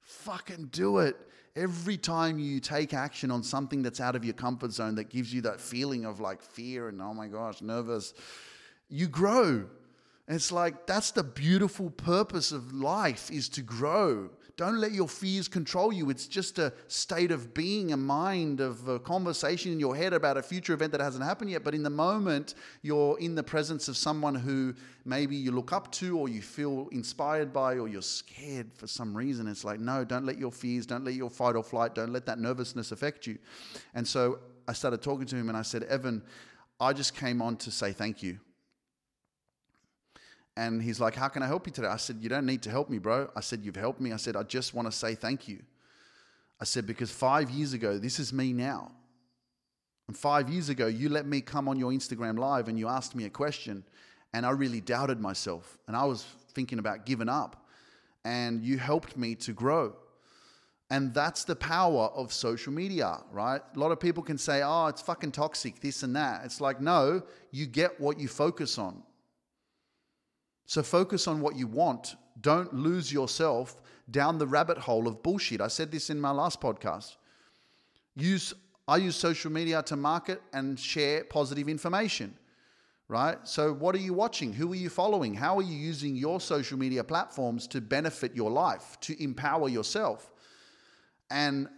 [0.00, 1.16] Fucking do it.
[1.56, 5.32] Every time you take action on something that's out of your comfort zone that gives
[5.32, 8.12] you that feeling of like fear and oh my gosh nervous
[8.88, 9.66] you grow
[10.28, 15.06] and it's like that's the beautiful purpose of life is to grow don't let your
[15.06, 16.08] fears control you.
[16.08, 20.38] It's just a state of being, a mind, of a conversation in your head about
[20.38, 21.62] a future event that hasn't happened yet.
[21.62, 25.92] But in the moment, you're in the presence of someone who maybe you look up
[25.92, 29.46] to or you feel inspired by or you're scared for some reason.
[29.46, 32.24] It's like, no, don't let your fears, don't let your fight or flight, don't let
[32.24, 33.36] that nervousness affect you.
[33.94, 36.22] And so I started talking to him and I said, Evan,
[36.80, 38.38] I just came on to say thank you.
[40.56, 41.88] And he's like, How can I help you today?
[41.88, 43.30] I said, You don't need to help me, bro.
[43.36, 44.12] I said, You've helped me.
[44.12, 45.62] I said, I just want to say thank you.
[46.60, 48.92] I said, Because five years ago, this is me now.
[50.08, 53.14] And five years ago, you let me come on your Instagram live and you asked
[53.14, 53.84] me a question,
[54.32, 55.78] and I really doubted myself.
[55.88, 57.64] And I was thinking about giving up.
[58.24, 59.94] And you helped me to grow.
[60.90, 63.60] And that's the power of social media, right?
[63.74, 66.44] A lot of people can say, oh, it's fucking toxic, this and that.
[66.44, 69.02] It's like, no, you get what you focus on.
[70.66, 72.16] So focus on what you want.
[72.40, 75.60] Don't lose yourself down the rabbit hole of bullshit.
[75.60, 77.16] I said this in my last podcast.
[78.14, 78.52] Use
[78.88, 82.36] I use social media to market and share positive information.
[83.08, 83.38] Right?
[83.44, 84.52] So what are you watching?
[84.52, 85.32] Who are you following?
[85.34, 90.32] How are you using your social media platforms to benefit your life, to empower yourself?
[91.30, 91.68] And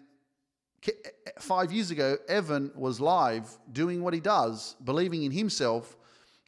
[1.39, 5.99] 5 years ago Evan was live doing what he does, believing in himself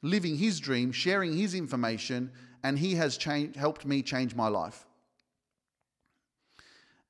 [0.02, 2.30] living his dream, sharing his information,
[2.62, 4.86] and he has changed, helped me change my life.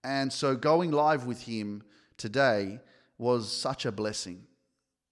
[0.03, 1.83] And so going live with him
[2.16, 2.81] today
[3.18, 4.46] was such a blessing.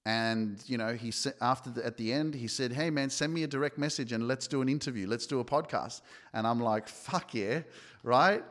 [0.06, 3.34] And you know, he said after the, at the end, he said, "Hey man, send
[3.34, 5.06] me a direct message and let's do an interview.
[5.06, 6.00] Let's do a podcast."
[6.32, 7.60] And I'm like, "Fuck yeah!"
[8.02, 8.42] Right?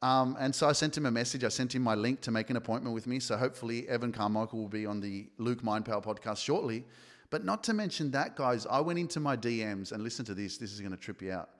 [0.00, 1.44] Um, and so I sent him a message.
[1.44, 3.20] I sent him my link to make an appointment with me.
[3.20, 6.84] So hopefully, Evan Carmichael will be on the Luke Mindpower podcast shortly.
[7.30, 10.58] But not to mention that, guys, I went into my DMs and listen to this.
[10.58, 11.50] This is going to trip you out.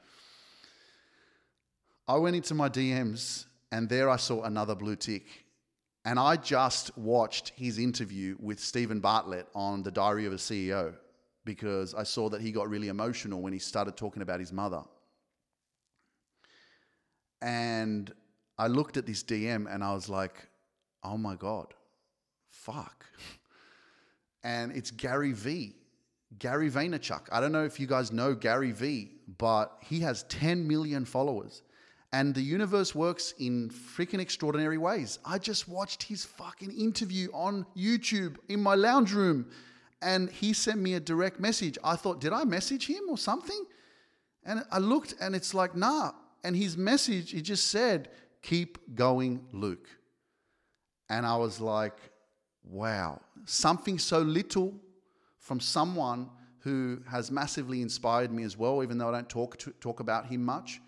[2.06, 5.24] I went into my DMs and there I saw another blue tick.
[6.04, 10.94] And I just watched his interview with Steven Bartlett on The Diary of a CEO
[11.46, 14.82] because I saw that he got really emotional when he started talking about his mother.
[17.40, 18.12] And
[18.58, 20.48] I looked at this DM and I was like,
[21.02, 21.74] oh my God,
[22.48, 23.06] fuck.
[24.44, 25.74] and it's Gary Vee.
[26.38, 27.22] Gary Vaynerchuk.
[27.32, 31.62] I don't know if you guys know Gary Vee, but he has 10 million followers.
[32.12, 35.18] And the universe works in freaking extraordinary ways.
[35.24, 39.50] I just watched his fucking interview on YouTube in my lounge room
[40.00, 41.78] and he sent me a direct message.
[41.82, 43.64] I thought, did I message him or something?
[44.44, 46.12] And I looked and it's like, nah.
[46.44, 48.10] And his message, he just said,
[48.42, 49.88] keep going, Luke.
[51.08, 51.96] And I was like,
[52.64, 54.74] wow, something so little
[55.38, 59.70] from someone who has massively inspired me as well, even though I don't talk, to,
[59.80, 60.80] talk about him much.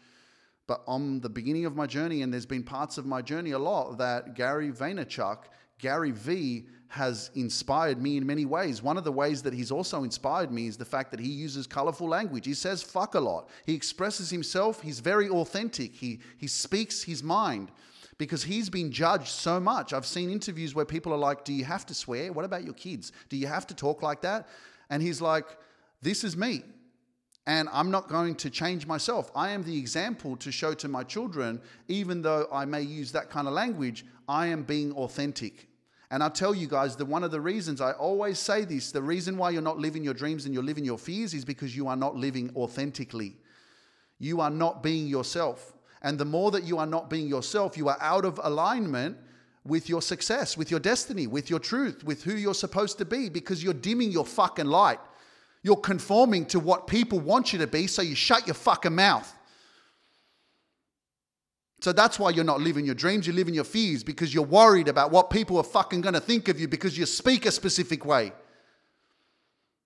[0.66, 3.58] But on the beginning of my journey, and there's been parts of my journey a
[3.58, 5.44] lot that Gary Vaynerchuk,
[5.78, 8.82] Gary Vee, has inspired me in many ways.
[8.82, 11.66] One of the ways that he's also inspired me is the fact that he uses
[11.66, 12.46] colorful language.
[12.46, 13.50] He says fuck a lot.
[13.66, 14.80] He expresses himself.
[14.80, 15.94] He's very authentic.
[15.94, 17.70] He, he speaks his mind
[18.18, 19.92] because he's been judged so much.
[19.92, 22.32] I've seen interviews where people are like, Do you have to swear?
[22.32, 23.12] What about your kids?
[23.28, 24.48] Do you have to talk like that?
[24.90, 25.46] And he's like,
[26.02, 26.62] This is me.
[27.48, 29.30] And I'm not going to change myself.
[29.34, 33.30] I am the example to show to my children, even though I may use that
[33.30, 35.68] kind of language, I am being authentic.
[36.10, 39.02] And I tell you guys that one of the reasons I always say this, the
[39.02, 41.86] reason why you're not living your dreams and you're living your fears is because you
[41.88, 43.36] are not living authentically.
[44.18, 45.75] You are not being yourself.
[46.02, 49.16] And the more that you are not being yourself, you are out of alignment
[49.64, 53.28] with your success, with your destiny, with your truth, with who you're supposed to be
[53.28, 55.00] because you're dimming your fucking light.
[55.62, 59.32] You're conforming to what people want you to be, so you shut your fucking mouth.
[61.80, 64.88] So that's why you're not living your dreams, you're living your fears because you're worried
[64.88, 68.32] about what people are fucking to think of you because you speak a specific way.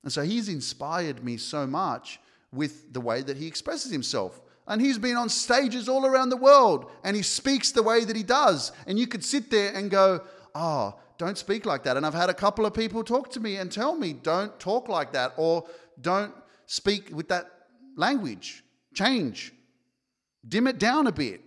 [0.03, 2.21] And so he's inspired me so much
[2.53, 4.41] with the way that he expresses himself.
[4.71, 8.17] And he's been on stages all around the world and he speaks the way that
[8.17, 8.73] he does.
[8.87, 10.23] And you could sit there and go,
[10.55, 11.99] oh, don't speak like that.
[11.99, 14.89] And I've had a couple of people talk to me and tell me, don't talk
[14.89, 15.67] like that or
[16.01, 16.33] don't
[16.65, 17.51] speak with that
[17.97, 18.65] language.
[18.95, 19.53] Change,
[20.49, 21.43] dim it down a bit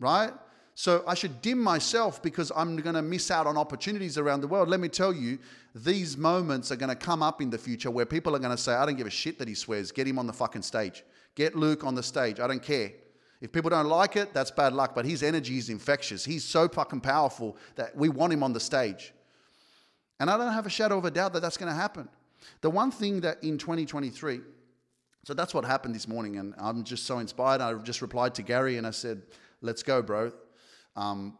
[0.00, 0.32] right?
[0.74, 4.48] So I should dim myself because I'm going to miss out on opportunities around the
[4.48, 4.68] world.
[4.68, 5.38] Let me tell you,
[5.74, 8.62] these moments are going to come up in the future where people are going to
[8.62, 9.90] say, I don't give a shit that he swears.
[9.90, 11.02] Get him on the fucking stage.
[11.36, 12.40] Get Luke on the stage.
[12.40, 12.90] I don't care.
[13.40, 14.94] If people don't like it, that's bad luck.
[14.94, 16.24] But his energy is infectious.
[16.24, 19.12] He's so fucking powerful that we want him on the stage.
[20.18, 22.08] And I don't have a shadow of a doubt that that's going to happen.
[22.62, 24.40] The one thing that in 2023,
[25.24, 26.38] so that's what happened this morning.
[26.38, 27.60] And I'm just so inspired.
[27.60, 29.22] I just replied to Gary and I said,
[29.60, 30.32] let's go, bro.
[30.96, 31.36] Um,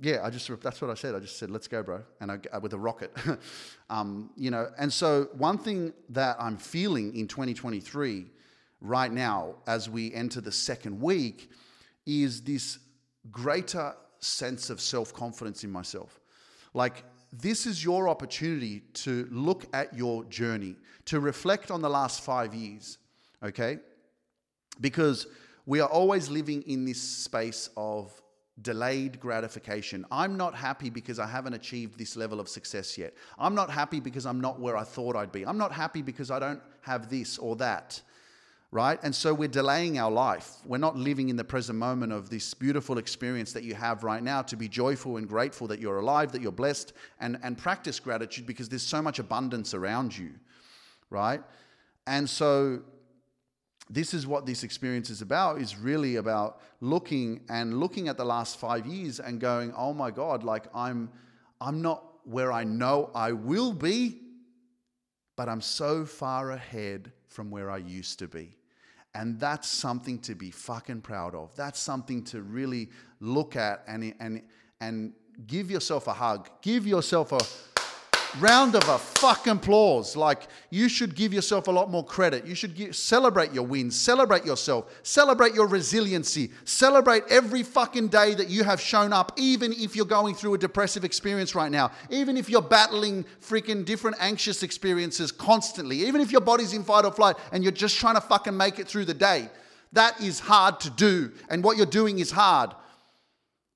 [0.00, 1.14] yeah, I just that's what I said.
[1.14, 3.12] I just said, "Let's go, bro," and I, uh, with a rocket,
[3.90, 4.68] um, you know.
[4.78, 8.26] And so, one thing that I'm feeling in 2023,
[8.80, 11.50] right now, as we enter the second week,
[12.06, 12.78] is this
[13.30, 16.20] greater sense of self confidence in myself.
[16.74, 22.22] Like this is your opportunity to look at your journey, to reflect on the last
[22.22, 22.98] five years,
[23.42, 23.78] okay?
[24.80, 25.26] Because
[25.66, 28.10] we are always living in this space of
[28.62, 30.04] delayed gratification.
[30.10, 33.14] I'm not happy because I haven't achieved this level of success yet.
[33.38, 35.46] I'm not happy because I'm not where I thought I'd be.
[35.46, 38.00] I'm not happy because I don't have this or that.
[38.70, 38.98] Right?
[39.02, 40.56] And so we're delaying our life.
[40.66, 44.22] We're not living in the present moment of this beautiful experience that you have right
[44.22, 47.98] now to be joyful and grateful that you're alive, that you're blessed, and, and practice
[47.98, 50.32] gratitude because there's so much abundance around you.
[51.08, 51.42] Right?
[52.06, 52.82] And so
[53.90, 58.24] this is what this experience is about is really about looking and looking at the
[58.24, 61.10] last five years and going oh my god like i'm
[61.60, 64.20] i'm not where i know i will be
[65.36, 68.57] but i'm so far ahead from where i used to be
[69.18, 71.50] and that's something to be fucking proud of.
[71.56, 74.42] That's something to really look at and and
[74.80, 75.12] and
[75.44, 76.48] give yourself a hug.
[76.62, 77.40] Give yourself a
[78.40, 80.16] round of a fucking applause.
[80.16, 82.46] Like you should give yourself a lot more credit.
[82.46, 88.34] You should give, celebrate your wins, celebrate yourself, celebrate your resiliency, celebrate every fucking day
[88.34, 91.90] that you have shown up, even if you're going through a depressive experience right now,
[92.10, 97.04] even if you're battling freaking different anxious experiences constantly, even if your body's in fight
[97.04, 99.48] or flight and you're just trying to fucking make it through the day.
[99.92, 102.74] That is hard to do, and what you're doing is hard.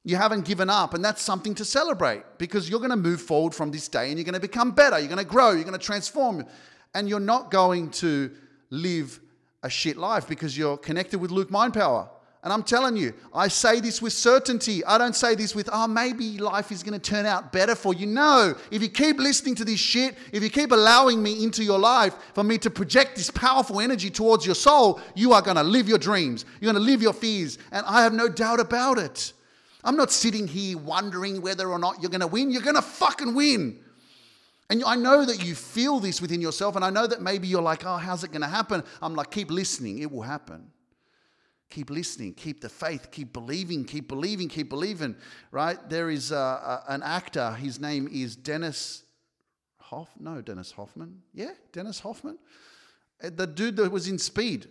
[0.04, 3.54] You haven't given up, and that's something to celebrate because you're going to move forward
[3.54, 4.98] from this day and you're going to become better.
[4.98, 6.44] You're going to grow, you're going to transform,
[6.94, 8.32] and you're not going to
[8.70, 9.20] live
[9.62, 12.08] a shit life because you're connected with Luke Mind Power.
[12.44, 14.84] And I'm telling you, I say this with certainty.
[14.84, 17.94] I don't say this with, oh, maybe life is going to turn out better for
[17.94, 18.04] you.
[18.04, 18.56] No.
[18.72, 22.16] If you keep listening to this shit, if you keep allowing me into your life
[22.34, 25.88] for me to project this powerful energy towards your soul, you are going to live
[25.88, 26.44] your dreams.
[26.60, 27.58] You're going to live your fears.
[27.70, 29.32] And I have no doubt about it.
[29.84, 32.50] I'm not sitting here wondering whether or not you're going to win.
[32.50, 33.80] You're going to fucking win.
[34.70, 37.60] And I know that you feel this within yourself, and I know that maybe you're
[37.60, 38.82] like, oh, how's it going to happen?
[39.02, 40.70] I'm like, keep listening, it will happen.
[41.68, 45.16] Keep listening, keep the faith, keep believing, keep believing, keep believing,
[45.50, 45.78] right?
[45.90, 49.04] There is a, a, an actor, his name is Dennis
[49.78, 51.20] Hoff, no, Dennis Hoffman.
[51.34, 52.38] Yeah, Dennis Hoffman.
[53.22, 54.68] Uh, the dude that was in Speed.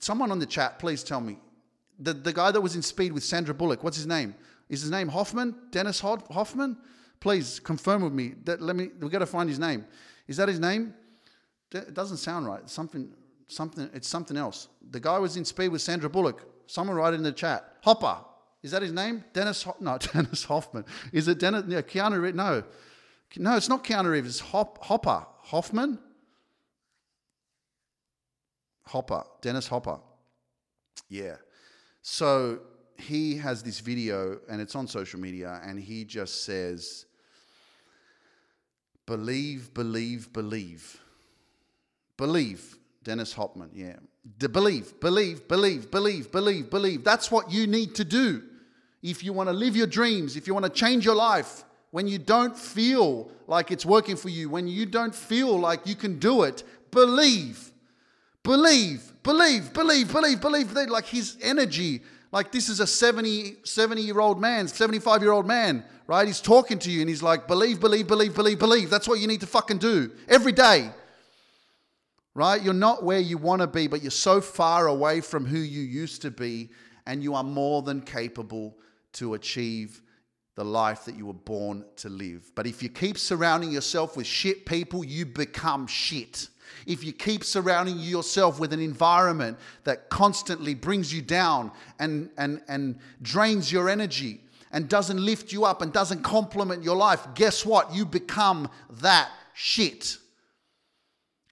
[0.00, 1.38] Someone on the chat, please tell me.
[2.00, 4.34] The, the guy that was in Speed with Sandra Bullock, what's his name?
[4.68, 5.54] Is his name Hoffman?
[5.70, 6.78] Dennis Hoffman?
[7.20, 8.34] Please confirm with me.
[8.44, 8.88] That, let me.
[8.98, 9.84] We got to find his name.
[10.26, 10.94] Is that his name?
[11.72, 12.68] It doesn't sound right.
[12.68, 13.12] Something.
[13.48, 13.90] Something.
[13.92, 14.68] It's something else.
[14.90, 16.46] The guy was in Speed with Sandra Bullock.
[16.66, 17.76] Someone write it in the chat.
[17.82, 18.24] Hopper.
[18.62, 19.24] Is that his name?
[19.32, 19.62] Dennis.
[19.64, 20.84] Ho- no, Dennis Hoffman.
[21.12, 21.64] Is it Dennis?
[21.68, 22.22] Yeah, Keanu.
[22.22, 22.36] Reeves.
[22.36, 22.62] No,
[23.36, 24.28] no, it's not Keanu Reeves.
[24.28, 25.26] It's Hop, Hopper.
[25.42, 25.98] Hoffman.
[28.86, 29.24] Hopper.
[29.40, 29.98] Dennis Hopper.
[31.08, 31.36] Yeah.
[32.02, 32.60] So
[32.96, 37.06] he has this video and it's on social media and he just says
[39.06, 41.00] believe believe believe.
[42.16, 43.96] Believe dennis hopman yeah.
[44.38, 47.04] De- believe believe believe believe believe believe.
[47.04, 48.42] That's what you need to do.
[49.02, 52.06] If you want to live your dreams if you want to change your life when
[52.06, 56.18] you don't feel like it's working for you when you don't feel like you can
[56.18, 57.72] do it believe.
[58.42, 62.02] Believe believe believe believe believe, like his energy
[62.32, 66.26] like this is a 70, 70 year old man, 75 year old man, right?
[66.26, 68.90] He's talking to you and he's like, believe, believe, believe, believe, believe.
[68.90, 70.90] That's what you need to fucking do every day.
[72.34, 72.62] Right?
[72.62, 75.82] You're not where you want to be, but you're so far away from who you
[75.82, 76.70] used to be,
[77.04, 78.76] and you are more than capable
[79.14, 80.00] to achieve
[80.54, 82.52] the life that you were born to live.
[82.54, 86.48] But if you keep surrounding yourself with shit people, you become shit
[86.86, 92.60] if you keep surrounding yourself with an environment that constantly brings you down and, and,
[92.68, 94.40] and drains your energy
[94.72, 97.94] and doesn't lift you up and doesn't complement your life, guess what?
[97.94, 98.68] You become
[99.00, 100.16] that shit.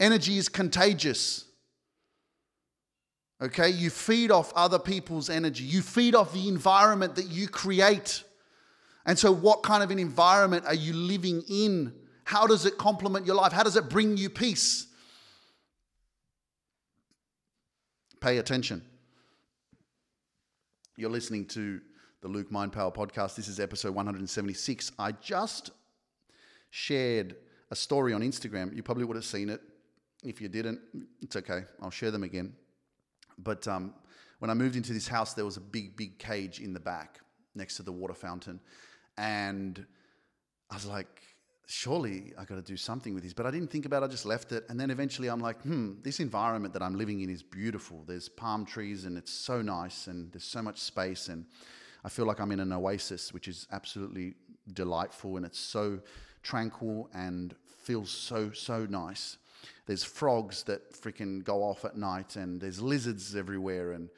[0.00, 1.44] Energy is contagious.
[3.40, 5.62] Okay, you feed off other people's energy.
[5.62, 8.24] You feed off the environment that you create.
[9.06, 11.94] And so, what kind of an environment are you living in?
[12.24, 13.52] How does it complement your life?
[13.52, 14.88] How does it bring you peace?
[18.20, 18.82] Pay attention.
[20.96, 21.80] You're listening to
[22.20, 23.36] the Luke Mind Power podcast.
[23.36, 24.90] This is episode 176.
[24.98, 25.70] I just
[26.70, 27.36] shared
[27.70, 28.74] a story on Instagram.
[28.74, 29.60] You probably would have seen it.
[30.24, 30.80] If you didn't,
[31.22, 31.62] it's okay.
[31.80, 32.54] I'll share them again.
[33.38, 33.94] But um,
[34.40, 37.20] when I moved into this house, there was a big, big cage in the back
[37.54, 38.58] next to the water fountain.
[39.16, 39.86] And
[40.70, 41.22] I was like,
[41.70, 43.34] surely I got to do something with this.
[43.34, 44.64] But I didn't think about it, I just left it.
[44.68, 48.04] And then eventually I'm like, hmm, this environment that I'm living in is beautiful.
[48.06, 51.28] There's palm trees and it's so nice and there's so much space.
[51.28, 51.44] And
[52.04, 54.34] I feel like I'm in an oasis, which is absolutely
[54.72, 56.00] delightful and it's so
[56.42, 59.36] tranquil and feels so, so nice.
[59.86, 64.08] There's frogs that freaking go off at night and there's lizards everywhere and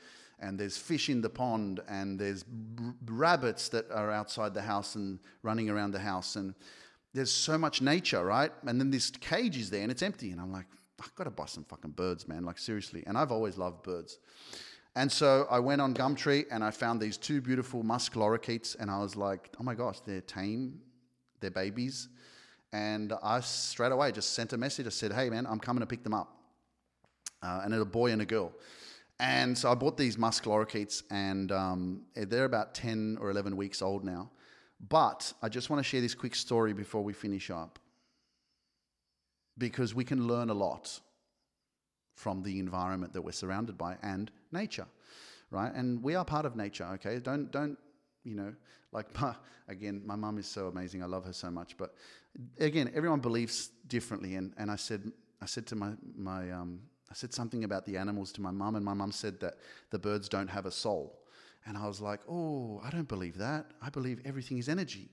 [0.43, 2.47] and there's fish in the pond and there's
[3.05, 6.55] rabbits that are outside the house and running around the house and
[7.13, 8.53] there's so much nature, right?
[8.67, 10.31] And then this cage is there and it's empty.
[10.31, 10.67] And I'm like,
[11.03, 12.45] I've got to buy some fucking birds, man.
[12.45, 13.03] Like, seriously.
[13.07, 14.19] And I've always loved birds.
[14.97, 18.77] And so I went on Gumtree and I found these two beautiful musk lorikeets.
[18.79, 20.81] And I was like, oh my gosh, they're tame,
[21.41, 22.09] they're babies.
[22.73, 24.87] And I straight away just sent a message.
[24.87, 26.37] I said, hey, man, I'm coming to pick them up.
[27.43, 28.53] Uh, and it's a boy and a girl.
[29.19, 33.83] And so I bought these musk lorikeets, and um, they're about 10 or 11 weeks
[33.83, 34.31] old now.
[34.89, 37.79] But I just want to share this quick story before we finish up
[39.59, 41.01] because we can learn a lot
[42.15, 44.87] from the environment that we're surrounded by and nature,
[45.51, 45.73] right?
[45.75, 47.19] And we are part of nature, okay?
[47.19, 47.79] Don't, don't,
[48.25, 48.55] you know,
[48.93, 49.07] like,
[49.69, 51.03] again, my mum is so amazing.
[51.03, 51.77] I love her so much.
[51.77, 51.95] But
[52.59, 54.37] again, everyone believes differently.
[54.37, 55.13] And, and I said,
[55.43, 58.77] I said to my, my um, I said something about the animals to my mum,
[58.77, 59.55] and my mum said that
[59.91, 61.19] the birds don't have a soul.
[61.67, 63.73] And I was like, oh, I don't believe that.
[63.83, 65.09] I believe everything is energy.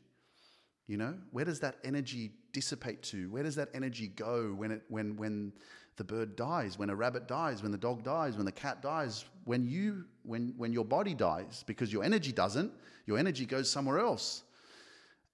[0.88, 3.30] You know, where does that energy dissipate to?
[3.30, 5.52] Where does that energy go when it when when
[5.98, 9.26] the bird dies, when a rabbit dies, when the dog dies, when the cat dies,
[9.44, 12.72] when you when when your body dies because your energy doesn't,
[13.06, 14.44] your energy goes somewhere else.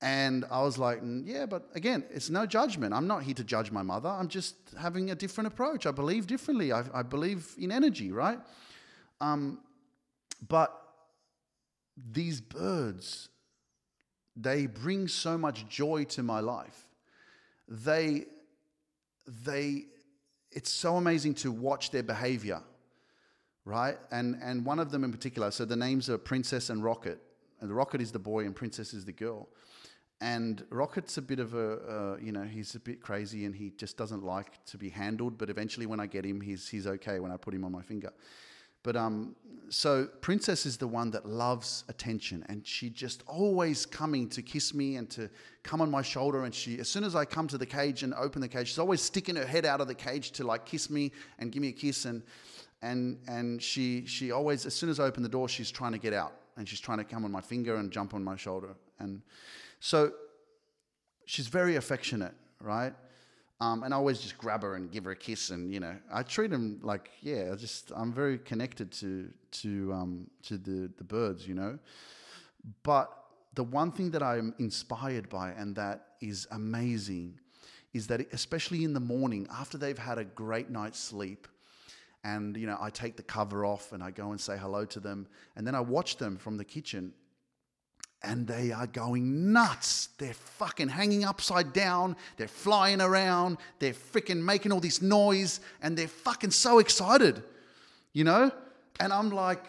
[0.01, 2.93] And I was like, yeah, but again, it's no judgment.
[2.93, 4.09] I'm not here to judge my mother.
[4.09, 5.85] I'm just having a different approach.
[5.85, 6.73] I believe differently.
[6.73, 8.39] I, I believe in energy, right?
[9.21, 9.59] Um,
[10.49, 10.82] but
[11.95, 13.29] these birds,
[14.35, 16.87] they bring so much joy to my life.
[17.67, 18.25] They,
[19.45, 19.85] they,
[20.51, 22.61] it's so amazing to watch their behavior,
[23.65, 23.97] right?
[24.11, 27.19] And, and one of them in particular, so the names are Princess and Rocket.
[27.61, 29.47] And the Rocket is the boy and Princess is the girl.
[30.23, 33.71] and Rocket's a bit of a, uh, you know, he's a bit crazy and he
[33.71, 35.37] just doesn't like to be handled.
[35.37, 37.81] But eventually, when I get him, he's he's okay when I put him on my
[37.81, 38.13] finger.
[38.83, 39.35] But um,
[39.69, 44.73] so Princess is the one that loves attention, and she just always coming to kiss
[44.73, 45.29] me and to
[45.63, 46.43] come on my shoulder.
[46.43, 48.79] And she, as soon as I come to the cage and open the cage, she's
[48.79, 51.69] always sticking her head out of the cage to like kiss me and give me
[51.69, 52.05] a kiss.
[52.05, 52.21] And
[52.81, 55.99] and and she she always, as soon as I open the door, she's trying to
[55.99, 58.75] get out and she's trying to come on my finger and jump on my shoulder.
[58.99, 59.21] And
[59.79, 60.11] so
[61.25, 62.93] she's very affectionate, right?
[63.61, 65.95] Um, and I always just grab her and give her a kiss, and you know,
[66.11, 69.29] I treat them like, yeah, I just I'm very connected to
[69.61, 71.79] to um, to the the birds, you know.
[72.83, 73.09] But
[73.53, 77.39] the one thing that I'm inspired by, and that is amazing,
[77.93, 81.47] is that especially in the morning after they've had a great night's sleep,
[82.23, 84.99] and you know, I take the cover off and I go and say hello to
[84.99, 87.13] them, and then I watch them from the kitchen,
[88.23, 90.09] and they are going nuts.
[90.17, 92.15] They're fucking hanging upside down.
[92.37, 93.57] They're flying around.
[93.79, 97.43] They're freaking making all this noise and they're fucking so excited,
[98.13, 98.51] you know?
[98.99, 99.65] And I'm like,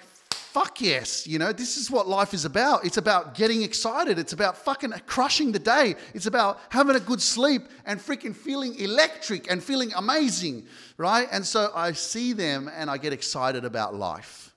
[0.54, 2.84] fuck yes, you know, this is what life is about.
[2.84, 4.20] It's about getting excited.
[4.20, 5.96] It's about fucking crushing the day.
[6.14, 11.26] It's about having a good sleep and freaking feeling electric and feeling amazing, right?
[11.32, 14.54] And so I see them and I get excited about life,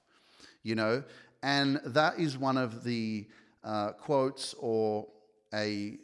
[0.62, 1.04] you know?
[1.42, 3.26] And that is one of the
[3.64, 5.08] uh, quotes or
[5.54, 5.98] a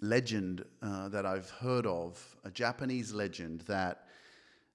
[0.00, 4.06] legend uh, that I've heard of, a Japanese legend that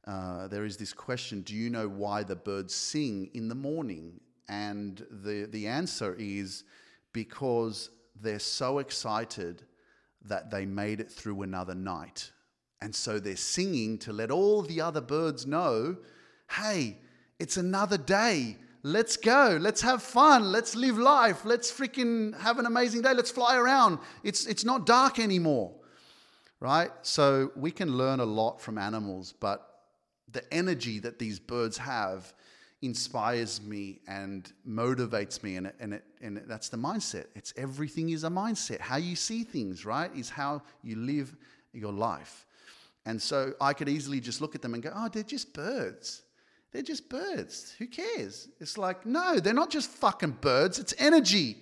[0.05, 4.19] uh, there is this question Do you know why the birds sing in the morning?
[4.47, 6.63] And the, the answer is
[7.13, 7.89] because
[8.21, 9.63] they're so excited
[10.25, 12.31] that they made it through another night.
[12.81, 15.97] And so they're singing to let all the other birds know
[16.51, 16.99] hey,
[17.39, 18.57] it's another day.
[18.85, 19.57] Let's go.
[19.59, 20.51] Let's have fun.
[20.51, 21.43] Let's live life.
[21.43, 23.15] Let's freaking have an amazing day.
[23.15, 23.97] Let's fly around.
[24.21, 25.73] It's, it's not dark anymore,
[26.59, 26.91] right?
[27.01, 29.67] So we can learn a lot from animals, but
[30.31, 32.31] the energy that these birds have
[32.83, 38.09] inspires me and motivates me and, and, it, and it, that's the mindset it's everything
[38.09, 41.35] is a mindset how you see things right is how you live
[41.73, 42.45] your life
[43.05, 46.21] and so i could easily just look at them and go oh they're just birds
[46.75, 47.73] they're just birds.
[47.79, 48.49] Who cares?
[48.59, 50.77] It's like, no, they're not just fucking birds.
[50.77, 51.55] It's energy.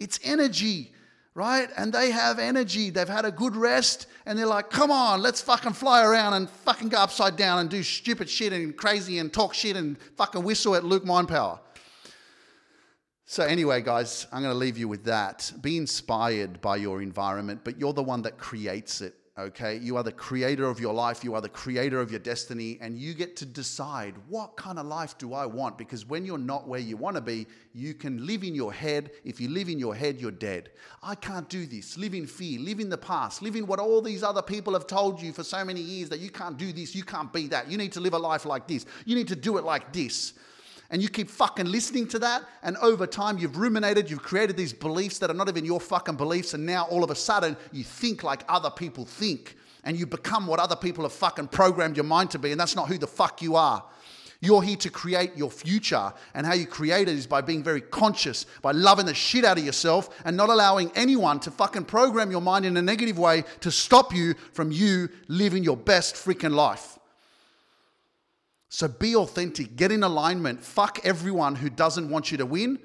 [0.00, 0.92] It's energy,
[1.34, 1.68] right?
[1.76, 2.88] And they have energy.
[2.88, 6.48] They've had a good rest and they're like, come on, let's fucking fly around and
[6.48, 10.42] fucking go upside down and do stupid shit and crazy and talk shit and fucking
[10.42, 11.60] whistle at Luke Mindpower.
[13.26, 15.52] So, anyway, guys, I'm going to leave you with that.
[15.60, 19.76] Be inspired by your environment, but you're the one that creates it okay?
[19.76, 22.98] You are the creator of your life, you are the creator of your destiny, and
[22.98, 25.76] you get to decide what kind of life do I want?
[25.76, 29.10] Because when you're not where you want to be, you can live in your head.
[29.24, 30.70] If you live in your head, you're dead.
[31.02, 31.98] I can't do this.
[31.98, 34.86] Live in fear, live in the past, live in what all these other people have
[34.86, 37.70] told you for so many years that you can't do this, you can't be that.
[37.70, 40.32] You need to live a life like this, you need to do it like this
[40.90, 44.72] and you keep fucking listening to that, and over time you've ruminated, you've created these
[44.72, 47.84] beliefs that are not even your fucking beliefs, and now all of a sudden you
[47.84, 52.04] think like other people think, and you become what other people have fucking programmed your
[52.04, 53.84] mind to be, and that's not who the fuck you are.
[54.40, 57.80] You're here to create your future, and how you create it is by being very
[57.80, 62.30] conscious, by loving the shit out of yourself, and not allowing anyone to fucking program
[62.30, 66.54] your mind in a negative way to stop you from you living your best freaking
[66.54, 66.98] life.
[68.76, 72.78] So be authentic, get in alignment, fuck everyone who doesn't want you to win.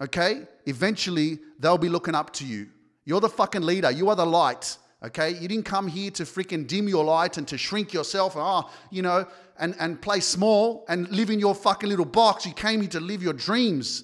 [0.00, 0.48] Okay?
[0.66, 2.66] Eventually, they'll be looking up to you.
[3.04, 4.76] You're the fucking leader, you are the light.
[5.00, 5.30] Okay?
[5.38, 9.02] You didn't come here to freaking dim your light and to shrink yourself, oh, you
[9.02, 9.24] know,
[9.60, 12.44] and, and play small and live in your fucking little box.
[12.44, 14.02] You came here to live your dreams,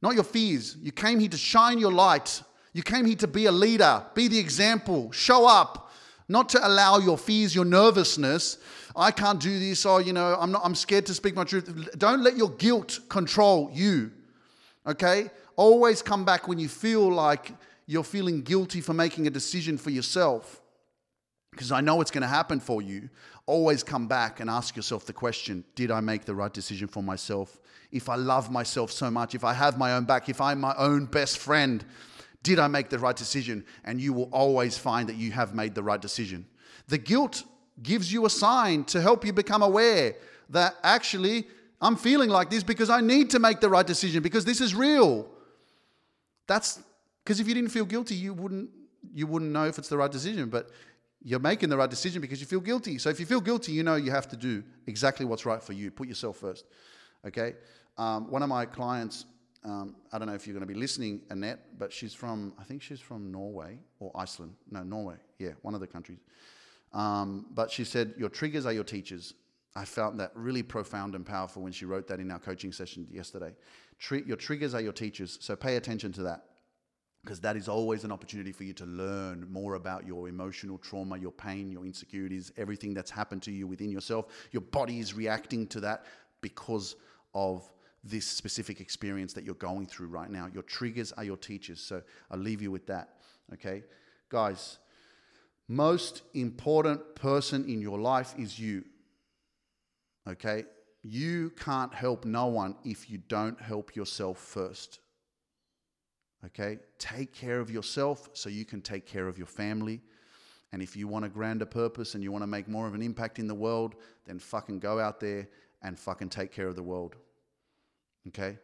[0.00, 0.74] not your fears.
[0.80, 2.42] You came here to shine your light.
[2.72, 5.89] You came here to be a leader, be the example, show up,
[6.30, 8.58] not to allow your fears, your nervousness
[8.96, 11.90] I can't do this, or, you know, I'm, not, I'm scared to speak my truth.
[11.96, 14.10] Don't let your guilt control you,
[14.86, 15.30] okay?
[15.56, 17.52] Always come back when you feel like
[17.86, 20.60] you're feeling guilty for making a decision for yourself,
[21.52, 23.08] because I know it's going to happen for you.
[23.46, 27.02] Always come back and ask yourself the question Did I make the right decision for
[27.02, 27.60] myself?
[27.90, 30.74] If I love myself so much, if I have my own back, if I'm my
[30.76, 31.84] own best friend,
[32.42, 33.64] did I make the right decision?
[33.84, 36.46] And you will always find that you have made the right decision.
[36.88, 37.44] The guilt
[37.82, 40.14] gives you a sign to help you become aware
[40.50, 41.46] that actually
[41.80, 44.74] I'm feeling like this because I need to make the right decision because this is
[44.74, 45.28] real.
[46.46, 46.80] That's
[47.24, 48.70] because if you didn't feel guilty, you wouldn't
[49.14, 50.70] you wouldn't know if it's the right decision, but
[51.22, 52.98] you're making the right decision because you feel guilty.
[52.98, 55.72] So if you feel guilty, you know you have to do exactly what's right for
[55.72, 55.90] you.
[55.90, 56.64] Put yourself first.
[57.26, 57.54] Okay.
[57.96, 59.26] Um, one of my clients
[59.62, 62.64] Um, I don't know if you're going to be listening, Annette, but she's from, I
[62.64, 64.54] think she's from Norway or Iceland.
[64.70, 65.16] No, Norway.
[65.38, 66.20] Yeah, one of the countries.
[66.92, 69.34] Um, but she said, Your triggers are your teachers.
[69.76, 73.06] I found that really profound and powerful when she wrote that in our coaching session
[73.10, 73.52] yesterday.
[73.98, 75.38] Tri- your triggers are your teachers.
[75.40, 76.44] So pay attention to that
[77.22, 81.18] because that is always an opportunity for you to learn more about your emotional trauma,
[81.18, 84.26] your pain, your insecurities, everything that's happened to you within yourself.
[84.52, 86.06] Your body is reacting to that
[86.40, 86.96] because
[87.34, 87.70] of
[88.02, 90.48] this specific experience that you're going through right now.
[90.52, 91.80] Your triggers are your teachers.
[91.80, 93.16] So I'll leave you with that.
[93.52, 93.82] Okay?
[94.28, 94.78] Guys,
[95.68, 98.84] most important person in your life is you.
[100.28, 100.64] Okay?
[101.02, 105.00] You can't help no one if you don't help yourself first.
[106.46, 106.78] Okay?
[106.98, 110.00] Take care of yourself so you can take care of your family.
[110.72, 113.02] And if you want a grander purpose and you want to make more of an
[113.02, 115.48] impact in the world, then fucking go out there
[115.82, 117.16] and fucking take care of the world.
[118.30, 118.58] Okay?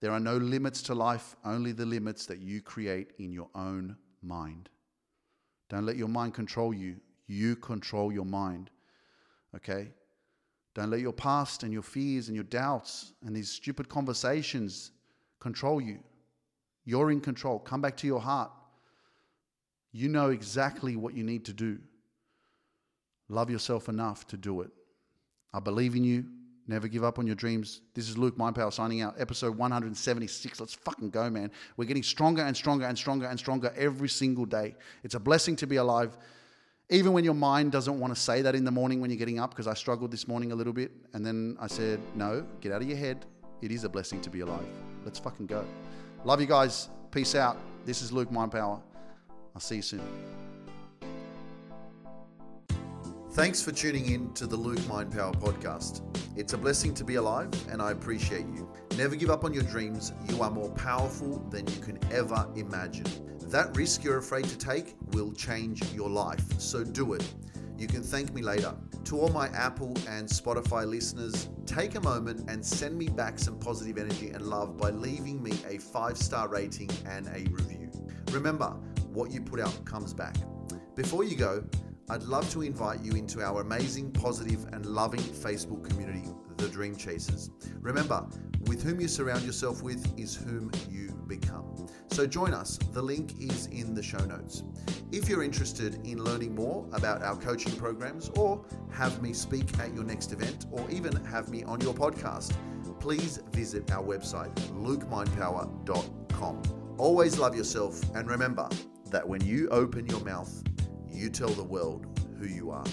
[0.00, 3.96] There are no limits to life, only the limits that you create in your own
[4.22, 4.68] mind.
[5.68, 6.96] Don't let your mind control you.
[7.26, 8.70] You control your mind.
[9.54, 9.92] Okay?
[10.74, 14.92] Don't let your past and your fears and your doubts and these stupid conversations
[15.38, 15.98] control you.
[16.84, 17.58] You're in control.
[17.58, 18.50] Come back to your heart.
[19.92, 21.78] You know exactly what you need to do.
[23.28, 24.70] Love yourself enough to do it.
[25.52, 26.24] I believe in you.
[26.70, 27.80] Never give up on your dreams.
[27.94, 29.16] This is Luke Mindpower signing out.
[29.18, 30.60] Episode 176.
[30.60, 31.50] Let's fucking go, man.
[31.76, 34.76] We're getting stronger and stronger and stronger and stronger every single day.
[35.02, 36.16] It's a blessing to be alive.
[36.88, 39.40] Even when your mind doesn't want to say that in the morning when you're getting
[39.40, 40.92] up, because I struggled this morning a little bit.
[41.12, 43.26] And then I said, no, get out of your head.
[43.62, 44.68] It is a blessing to be alive.
[45.04, 45.66] Let's fucking go.
[46.24, 46.88] Love you guys.
[47.10, 47.56] Peace out.
[47.84, 48.80] This is Luke Mindpower.
[49.56, 50.39] I'll see you soon.
[53.32, 56.02] Thanks for tuning in to the Luke Mind Power podcast.
[56.36, 58.68] It's a blessing to be alive, and I appreciate you.
[58.96, 60.12] Never give up on your dreams.
[60.28, 63.06] You are more powerful than you can ever imagine.
[63.42, 67.24] That risk you're afraid to take will change your life, so do it.
[67.78, 68.74] You can thank me later.
[69.04, 73.60] To all my Apple and Spotify listeners, take a moment and send me back some
[73.60, 77.92] positive energy and love by leaving me a five star rating and a review.
[78.32, 78.70] Remember,
[79.12, 80.34] what you put out comes back.
[80.96, 81.62] Before you go,
[82.10, 86.24] I'd love to invite you into our amazing, positive, and loving Facebook community,
[86.56, 87.50] The Dream Chasers.
[87.80, 88.26] Remember,
[88.66, 91.86] with whom you surround yourself with is whom you become.
[92.08, 92.78] So join us.
[92.78, 94.64] The link is in the show notes.
[95.12, 99.94] If you're interested in learning more about our coaching programs or have me speak at
[99.94, 102.56] your next event or even have me on your podcast,
[102.98, 106.62] please visit our website, lukemindpower.com.
[106.98, 108.68] Always love yourself and remember
[109.10, 110.62] that when you open your mouth,
[111.12, 112.06] you tell the world
[112.38, 112.84] who you are.